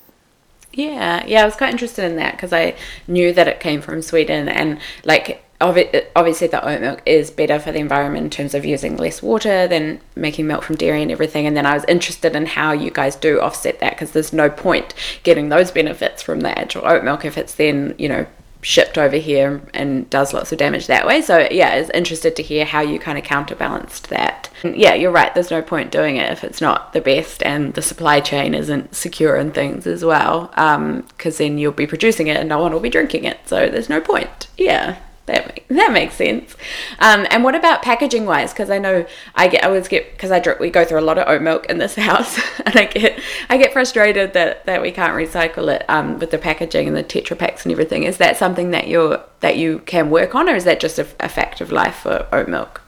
[0.71, 2.75] Yeah, yeah, I was quite interested in that because I
[3.07, 7.71] knew that it came from Sweden and like obviously the oat milk is better for
[7.71, 11.47] the environment in terms of using less water than making milk from dairy and everything.
[11.47, 14.49] And then I was interested in how you guys do offset that because there's no
[14.49, 18.25] point getting those benefits from the actual oat milk if it's then, you know,
[18.63, 21.21] shipped over here and does lots of damage that way.
[21.21, 24.49] So yeah, I was interested to hear how you kind of counterbalanced that.
[24.63, 25.33] And yeah, you're right.
[25.33, 28.95] There's no point doing it if it's not the best and the supply chain isn't
[28.95, 30.47] secure and things as well.
[30.47, 33.39] Because um, then you'll be producing it and no one will be drinking it.
[33.45, 34.47] So there's no point.
[34.57, 34.97] Yeah.
[35.25, 36.55] That make, that makes sense.
[36.99, 38.51] Um, and what about packaging wise?
[38.51, 39.05] Because I know
[39.35, 41.41] I get I always get because I drink we go through a lot of oat
[41.41, 43.19] milk in this house, and I get
[43.49, 47.03] I get frustrated that, that we can't recycle it um, with the packaging and the
[47.03, 48.03] Tetra Paks and everything.
[48.03, 51.07] Is that something that you're that you can work on, or is that just a,
[51.21, 52.81] a fact of life for oat milk?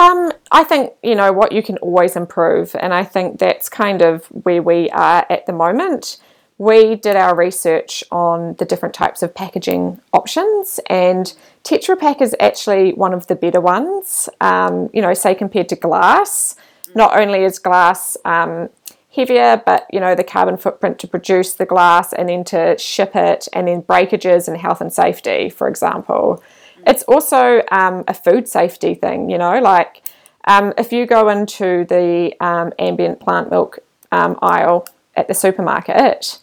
[0.00, 4.00] Um, I think you know what you can always improve, and I think that's kind
[4.00, 6.16] of where we are at the moment
[6.58, 11.34] we did our research on the different types of packaging options, and
[11.64, 14.28] Tetra Pak is actually one of the better ones.
[14.40, 16.54] Um, you know, say compared to glass,
[16.94, 18.68] not only is glass um,
[19.12, 23.16] heavier, but you know the carbon footprint to produce the glass and then to ship
[23.16, 26.42] it, and then breakages and health and safety, for example.
[26.86, 29.28] It's also um, a food safety thing.
[29.28, 30.04] You know, like
[30.44, 33.80] um, if you go into the um, ambient plant milk
[34.12, 34.86] um, aisle
[35.16, 36.38] at the supermarket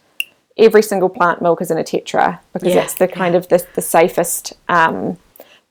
[0.62, 2.76] every single plant milk is in a tetra because yeah.
[2.76, 5.18] that's the kind of the, the safest um,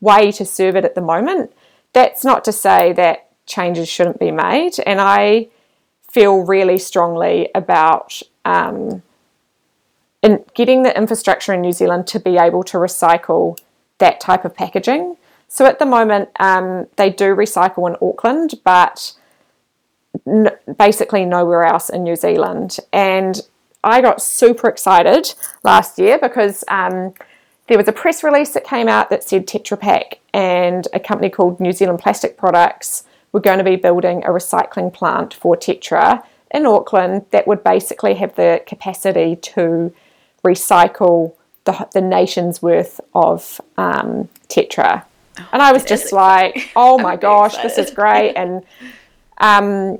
[0.00, 1.52] way to serve it at the moment.
[1.92, 5.48] That's not to say that changes shouldn't be made, and I
[6.10, 9.02] feel really strongly about um,
[10.22, 13.58] in getting the infrastructure in New Zealand to be able to recycle
[13.98, 15.16] that type of packaging.
[15.48, 19.14] So at the moment, um, they do recycle in Auckland, but
[20.26, 22.78] n- basically nowhere else in New Zealand.
[22.92, 23.40] And
[23.82, 27.14] I got super excited last year because um,
[27.66, 31.30] there was a press release that came out that said Tetra Pak and a company
[31.30, 36.24] called New Zealand Plastic Products were going to be building a recycling plant for Tetra
[36.50, 39.94] in Auckland that would basically have the capacity to
[40.44, 45.04] recycle the, the nation's worth of um, Tetra.
[45.38, 48.34] Oh, and I was just like, oh my gosh, this is great.
[48.34, 48.64] And
[49.38, 49.98] um,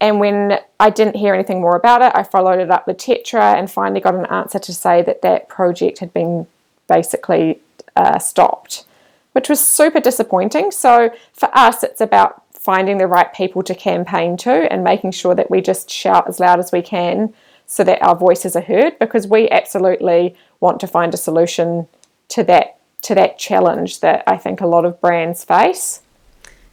[0.00, 3.54] and when I didn't hear anything more about it, I followed it up with Tetra
[3.54, 6.46] and finally got an answer to say that that project had been
[6.86, 7.60] basically
[7.96, 8.84] uh, stopped,
[9.32, 10.70] which was super disappointing.
[10.70, 15.34] So for us, it's about finding the right people to campaign to and making sure
[15.34, 17.32] that we just shout as loud as we can
[17.66, 21.88] so that our voices are heard because we absolutely want to find a solution
[22.28, 26.00] to that to that challenge that I think a lot of brands face.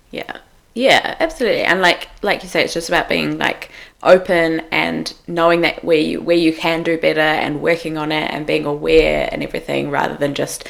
[0.09, 0.37] Yeah,
[0.73, 1.63] yeah, absolutely.
[1.63, 3.69] And like like you say, it's just about being like
[4.01, 8.31] open and knowing that where you where you can do better and working on it
[8.31, 10.67] and being aware and everything rather than just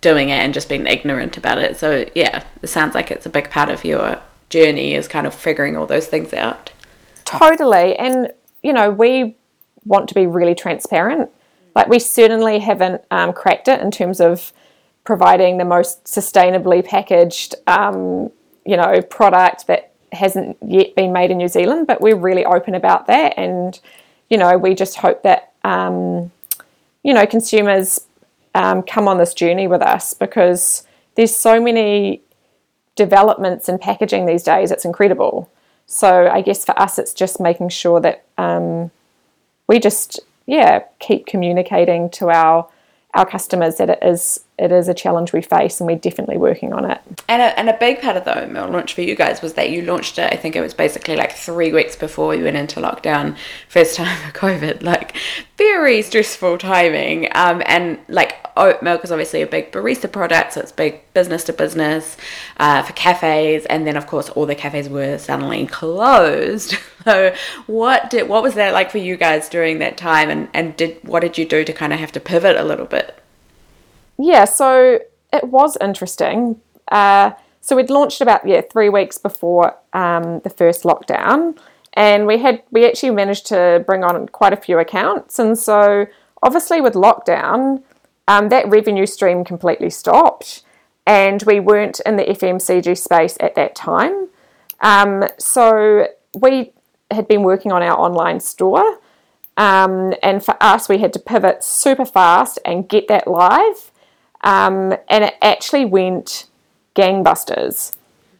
[0.00, 1.76] doing it and just being ignorant about it.
[1.76, 5.34] So yeah, it sounds like it's a big part of your journey is kind of
[5.34, 6.70] figuring all those things out.
[7.24, 7.96] Totally.
[7.96, 8.32] And
[8.62, 9.36] you know, we
[9.84, 11.30] want to be really transparent.
[11.76, 14.52] Like we certainly haven't um, cracked it in terms of
[15.04, 18.30] providing the most sustainably packaged um,
[18.64, 22.74] you know, product that hasn't yet been made in New Zealand, but we're really open
[22.74, 23.34] about that.
[23.36, 23.78] And,
[24.30, 26.30] you know, we just hope that, um,
[27.02, 28.00] you know, consumers
[28.54, 30.86] um, come on this journey with us because
[31.16, 32.22] there's so many
[32.96, 34.70] developments in packaging these days.
[34.70, 35.50] It's incredible.
[35.86, 38.90] So I guess for us, it's just making sure that um,
[39.66, 42.68] we just, yeah, keep communicating to our
[43.14, 46.72] our customers that it is it is a challenge we face and we're definitely working
[46.72, 47.00] on it.
[47.28, 49.54] And a, and a big part of the oat milk launch for you guys was
[49.54, 52.56] that you launched it, I think it was basically like three weeks before you went
[52.56, 53.36] into lockdown,
[53.68, 55.16] first time for COVID, like
[55.58, 57.28] very stressful timing.
[57.34, 61.42] Um, and like oat milk is obviously a big barista product, so it's big business
[61.44, 62.16] to business
[62.58, 63.66] uh, for cafes.
[63.66, 66.76] And then, of course, all the cafes were suddenly closed.
[67.04, 67.34] so
[67.66, 70.30] what did what was that like for you guys during that time?
[70.30, 72.86] And, and did what did you do to kind of have to pivot a little
[72.86, 73.20] bit?
[74.18, 75.00] Yeah, so
[75.32, 76.60] it was interesting.
[76.90, 81.58] Uh, so we'd launched about yeah three weeks before um, the first lockdown,
[81.94, 86.06] and we had we actually managed to bring on quite a few accounts, and so
[86.42, 87.82] obviously with lockdown,
[88.28, 90.62] um, that revenue stream completely stopped,
[91.06, 94.28] and we weren't in the FMCG space at that time.
[94.80, 96.08] Um, so
[96.38, 96.72] we
[97.10, 98.98] had been working on our online store.
[99.56, 103.92] Um, and for us, we had to pivot super fast and get that live.
[104.44, 106.46] Um, and it actually went
[106.94, 107.96] gangbusters.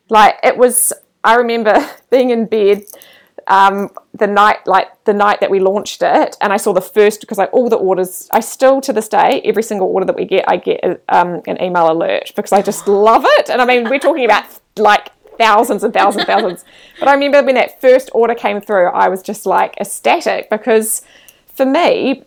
[0.08, 0.92] Like it was,
[1.24, 2.84] I remember being in bed
[3.46, 7.20] um, the night like the night that we launched it, and I saw the first
[7.20, 8.28] because like all the orders.
[8.30, 11.60] I still to this day, every single order that we get, I get um, an
[11.62, 13.50] email alert because I just love it.
[13.50, 14.44] And I mean, we're talking about
[14.78, 16.64] like thousands and thousands and thousands.
[16.98, 21.02] But I remember when that first order came through, I was just like ecstatic because
[21.54, 22.24] for me,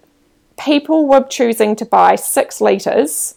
[0.59, 3.36] people were choosing to buy six litres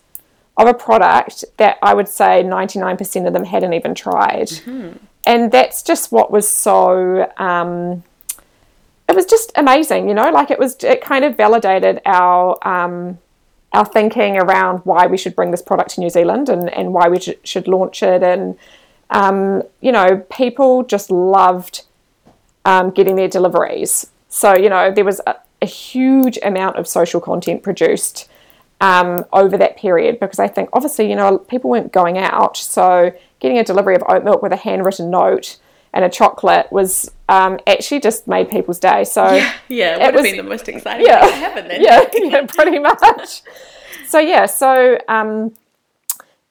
[0.61, 4.49] of a product that I would say 99% of them hadn't even tried.
[4.49, 4.97] Mm-hmm.
[5.27, 7.31] And that's just what was so.
[7.37, 8.03] Um,
[9.09, 10.31] it was just amazing, you know.
[10.31, 13.19] Like it was, it kind of validated our um,
[13.73, 17.09] our thinking around why we should bring this product to New Zealand and, and why
[17.09, 18.23] we sh- should launch it.
[18.23, 18.59] And
[19.11, 21.85] um, you know, people just loved
[22.65, 24.11] um, getting their deliveries.
[24.29, 28.30] So you know, there was a, a huge amount of social content produced
[28.81, 33.13] um, over that period because I think obviously you know people weren't going out, so
[33.39, 35.59] getting a delivery of oat milk with a handwritten note
[35.93, 39.05] and a chocolate was um, actually just made people's day.
[39.05, 41.83] So yeah, yeah it would have been the most exciting yeah, thing to happen then.
[41.83, 43.43] Yeah, yeah, pretty much.
[44.07, 45.55] so yeah, so um,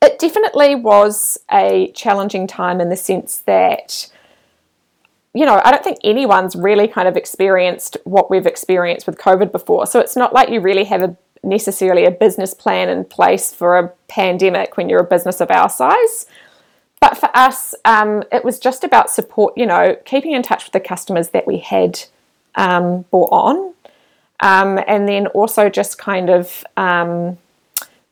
[0.02, 4.10] it definitely was a challenging time in the sense that
[5.34, 9.52] you know, I don't think anyone's really kind of experienced what we've experienced with COVID
[9.52, 9.86] before.
[9.86, 13.78] So it's not like you really have a necessarily a business plan in place for
[13.78, 16.26] a pandemic when you're a business of our size.
[17.00, 20.74] But for us, um, it was just about support, you know, keeping in touch with
[20.74, 22.02] the customers that we had
[22.56, 23.74] um, bought on.
[24.42, 27.38] Um, and then also just kind of um,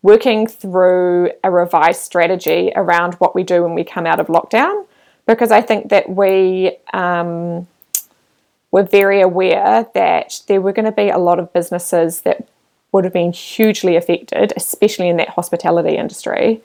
[0.02, 4.86] working through a revised strategy around what we do when we come out of lockdown
[5.28, 7.68] because I think that we um,
[8.72, 12.48] were very aware that there were going to be a lot of businesses that
[12.98, 16.64] would have been hugely affected, especially in that hospitality industry.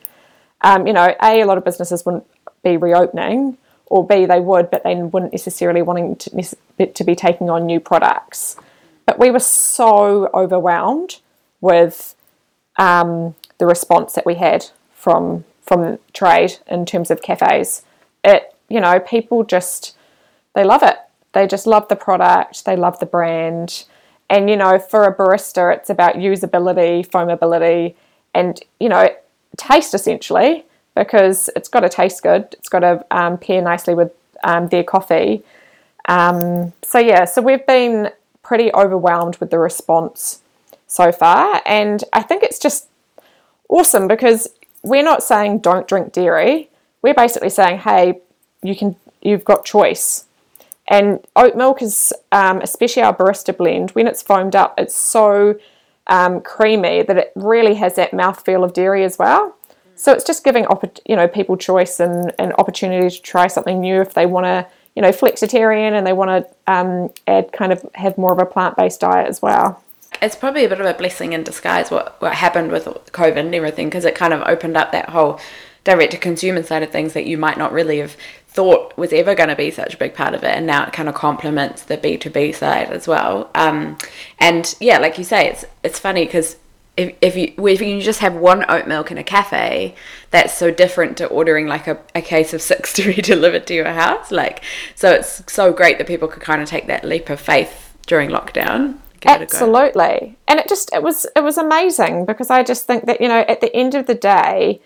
[0.63, 2.27] Um, you know, A, a lot of businesses wouldn't
[2.65, 7.51] be reopening, or B, they would, but they wouldn't necessarily wanting to, to be taking
[7.51, 8.57] on new products.
[9.05, 11.21] But we were so overwhelmed
[11.61, 12.15] with
[12.79, 14.65] um, the response that we had
[14.95, 17.83] from from trade in terms of cafes.
[18.25, 19.95] It you know, people just
[20.55, 20.97] they love it.
[21.33, 23.85] They just love the product, they love the brand.
[24.33, 27.95] And you know, for a barista, it's about usability, foamability,
[28.33, 29.15] and you know,
[29.59, 30.65] taste essentially
[30.97, 32.49] because it's got to taste good.
[32.53, 34.11] It's got to um, pair nicely with
[34.43, 35.43] um, their coffee.
[36.09, 38.11] Um, so yeah, so we've been
[38.43, 40.41] pretty overwhelmed with the response
[40.87, 42.89] so far, and I think it's just
[43.69, 44.49] awesome because
[44.83, 46.71] we're not saying don't drink dairy.
[47.03, 48.21] We're basically saying, hey,
[48.63, 50.25] you can you've got choice.
[50.89, 55.59] And oat milk is, um, especially our barista blend, when it's foamed up, it's so
[56.09, 59.57] um, creamy that it really has that mouthfeel of dairy as well.
[59.95, 60.67] So it's just giving
[61.07, 64.67] you know people choice and an opportunity to try something new if they want to
[64.97, 68.47] you know flexitarian and they want to um, add kind of have more of a
[68.47, 69.83] plant based diet as well.
[70.21, 73.55] It's probably a bit of a blessing in disguise what what happened with COVID and
[73.55, 75.39] everything because it kind of opened up that whole
[75.85, 78.17] direct to consumer side of things that you might not really have
[78.47, 80.93] thought was ever going to be such a big part of it and now it
[80.93, 83.51] kind of complements the b2b side as well.
[83.55, 83.97] Um,
[84.39, 86.57] and yeah like you say it's it's funny because
[86.97, 89.95] if, if you if you just have one oat milk in a cafe
[90.31, 93.75] that's so different to ordering like a, a case of six to be delivered to
[93.75, 94.63] your house like
[94.95, 98.29] so it's so great that people could kind of take that leap of faith during
[98.31, 100.37] lockdown absolutely.
[100.49, 103.41] And it just it was it was amazing because i just think that you know
[103.49, 104.81] at the end of the day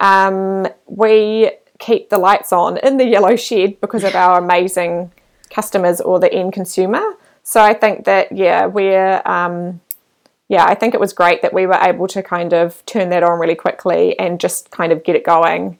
[0.00, 5.12] um, we keep the lights on in the yellow shed because of our amazing
[5.50, 7.02] customers or the end consumer.
[7.42, 9.80] So I think that yeah, we're um,
[10.48, 13.22] yeah, I think it was great that we were able to kind of turn that
[13.22, 15.78] on really quickly and just kind of get it going.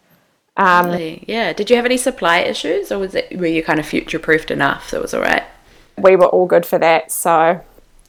[0.59, 1.53] Um, yeah.
[1.53, 4.51] Did you have any supply issues, or was it were you kind of future proofed
[4.51, 5.45] enough so it was all right?
[5.97, 7.11] We were all good for that.
[7.11, 7.61] So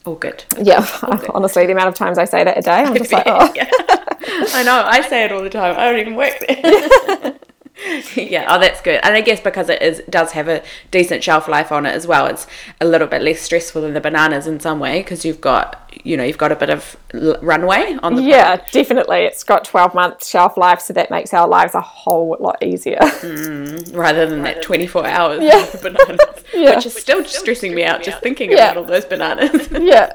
[0.04, 0.44] all good.
[0.60, 1.30] Yeah, all good.
[1.34, 3.52] honestly, the amount of times I say that a day, I'm just like, oh.
[4.20, 4.44] Yeah.
[4.54, 4.82] I know.
[4.84, 5.74] I say it all the time.
[5.78, 7.34] I don't even work there.
[8.14, 9.00] yeah, oh, that's good.
[9.02, 12.06] And I guess because it is does have a decent shelf life on it as
[12.06, 12.46] well, it's
[12.80, 16.16] a little bit less stressful than the bananas in some way because you've got you
[16.16, 16.96] know you've got a bit of
[17.42, 18.72] runway on the yeah product.
[18.72, 22.56] definitely it's got 12 month shelf life so that makes our lives a whole lot
[22.62, 25.68] easier mm, rather than that 24 hours yeah.
[25.82, 26.20] bananas
[26.54, 26.76] yeah.
[26.76, 28.70] which is still stressing me out just thinking yeah.
[28.70, 30.12] about all those bananas yeah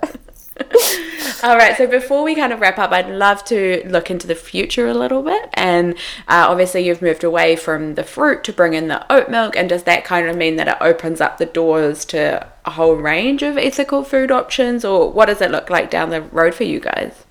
[1.44, 4.36] All right, so before we kind of wrap up, I'd love to look into the
[4.36, 5.50] future a little bit.
[5.54, 5.94] And
[6.28, 9.56] uh, obviously, you've moved away from the fruit to bring in the oat milk.
[9.56, 12.96] And does that kind of mean that it opens up the doors to a whole
[12.96, 14.86] range of ethical food options?
[14.86, 17.26] Or what does it look like down the road for you guys?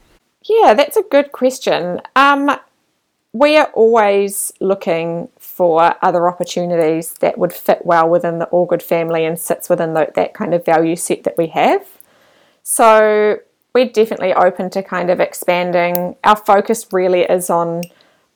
[0.44, 2.02] Yeah, that's a good question.
[2.14, 2.50] Um,
[3.32, 8.82] we are always looking for other opportunities that would fit well within the All Good
[8.82, 11.84] family and sits within the, that kind of value set that we have.
[12.64, 13.38] So
[13.74, 16.16] we're definitely open to kind of expanding.
[16.24, 17.82] Our focus really is on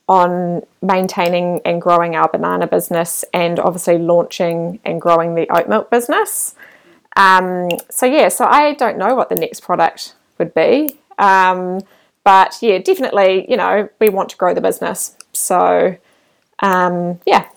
[0.07, 5.91] on maintaining and growing our banana business and obviously launching and growing the oat milk
[5.91, 6.55] business.
[7.15, 10.97] Um, so yeah, so I don't know what the next product would be.
[11.19, 11.81] Um,
[12.23, 15.15] but yeah, definitely, you know, we want to grow the business.
[15.33, 15.95] So
[16.59, 17.49] um, yeah,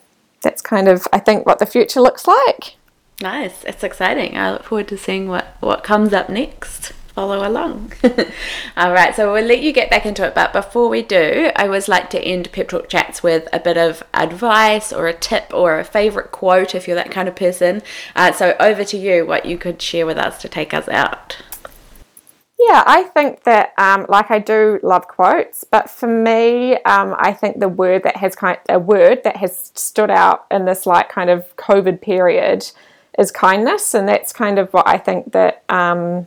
[0.43, 2.77] that's kind of I think what the future looks like.
[3.21, 4.37] Nice, it's exciting.
[4.37, 7.93] I look forward to seeing what what comes up next follow along.
[8.77, 10.35] All right, so we'll let you get back into it.
[10.35, 13.77] But before we do, I always like to end Pep Talk chats with a bit
[13.77, 17.83] of advice or a tip or a favorite quote if you're that kind of person.
[18.17, 21.37] Uh, so over to you, what you could share with us to take us out.
[22.59, 27.33] Yeah, I think that um, like I do love quotes, but for me, um, I
[27.33, 30.87] think the word that has kind of, a word that has stood out in this
[30.87, 32.71] like kind of COVID period
[33.19, 36.27] is kindness, and that's kind of what I think that um,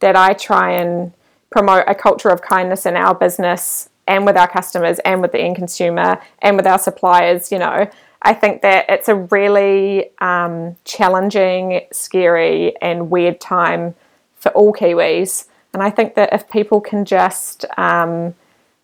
[0.00, 1.12] that I try and
[1.50, 5.40] promote a culture of kindness in our business and with our customers and with the
[5.40, 7.50] end consumer and with our suppliers.
[7.50, 7.90] You know,
[8.22, 13.94] I think that it's a really um, challenging, scary, and weird time
[14.36, 15.46] for all Kiwis.
[15.72, 18.34] And I think that if people can just, um,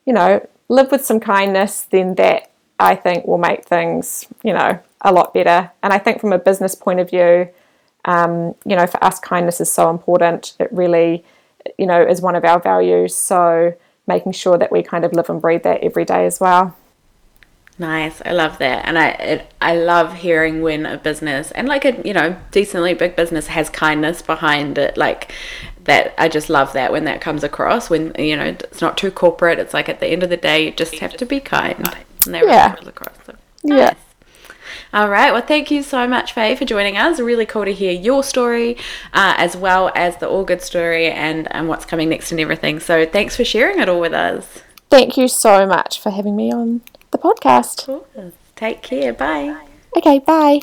[0.04, 4.80] you know, live with some kindness, then that I think will make things, you know,
[5.02, 5.70] a lot better.
[5.82, 7.48] And I think from a business point of view,
[8.04, 10.54] um, you know, for us, kindness is so important.
[10.58, 11.24] It really,
[11.78, 13.14] you know, is one of our values.
[13.14, 13.74] So
[14.06, 16.76] making sure that we kind of live and breathe that every day as well.
[17.78, 21.86] Nice, I love that, and I it, I love hearing when a business and like
[21.86, 24.98] a you know decently big business has kindness behind it.
[24.98, 25.32] Like
[25.84, 27.88] that, I just love that when that comes across.
[27.88, 29.58] When you know it's not too corporate.
[29.58, 31.78] It's like at the end of the day, you just have to be kind,
[32.26, 32.74] and that yeah.
[32.74, 33.16] really across.
[33.26, 33.34] So,
[33.64, 33.78] nice.
[33.78, 33.94] Yeah.
[34.92, 35.32] All right.
[35.32, 37.18] Well, thank you so much, Faye, for joining us.
[37.18, 38.76] Really cool to hear your story,
[39.14, 42.78] uh, as well as the All Good story and, and what's coming next and everything.
[42.78, 44.62] So thanks for sharing it all with us.
[44.90, 47.86] Thank you so much for having me on the podcast.
[47.86, 48.06] Cool.
[48.56, 49.12] Take care.
[49.14, 49.66] Bye.
[49.96, 50.60] Okay, bye.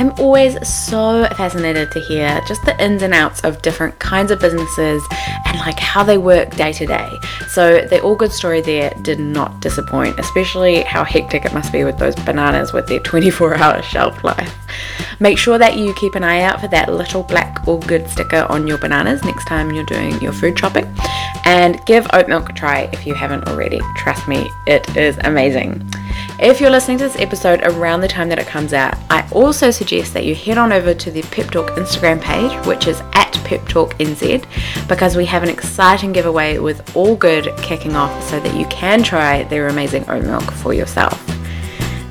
[0.00, 4.40] I'm always so fascinated to hear just the ins and outs of different kinds of
[4.40, 5.06] businesses
[5.44, 7.18] and like how they work day to day.
[7.48, 11.84] So the all good story there did not disappoint, especially how hectic it must be
[11.84, 14.56] with those bananas with their 24 hour shelf life.
[15.20, 18.46] Make sure that you keep an eye out for that little black all good sticker
[18.48, 20.90] on your bananas next time you're doing your food shopping.
[21.44, 23.82] And give oat milk a try if you haven't already.
[23.98, 25.86] Trust me, it is amazing.
[26.42, 29.70] If you're listening to this episode around the time that it comes out, I also
[29.70, 33.32] suggest that you head on over to the Pep Talk Instagram page, which is at
[33.44, 34.46] Pep Talk NZ,
[34.88, 39.02] because we have an exciting giveaway with All Good kicking off so that you can
[39.02, 41.39] try their amazing oat milk for yourself.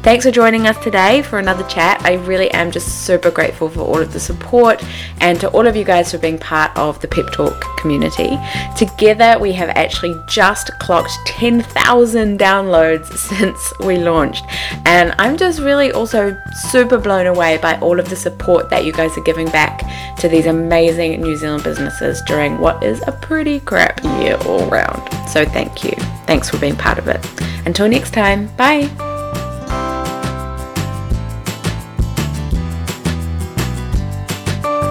[0.02, 2.02] Thanks for joining us today for another chat.
[2.06, 4.82] I really am just super grateful for all of the support
[5.20, 8.40] and to all of you guys for being part of the Pep Talk community.
[8.78, 14.46] Together, we have actually just clocked 10,000 downloads since we launched,
[14.86, 16.36] and I'm just really also
[16.70, 19.84] super blown away by all of the support that you guys are giving back
[20.20, 25.02] to these amazing New Zealand businesses during what is a pretty crap year all round.
[25.30, 25.92] So, thank you.
[26.26, 27.24] Thanks for being part of it.
[27.66, 28.90] Until next time, bye.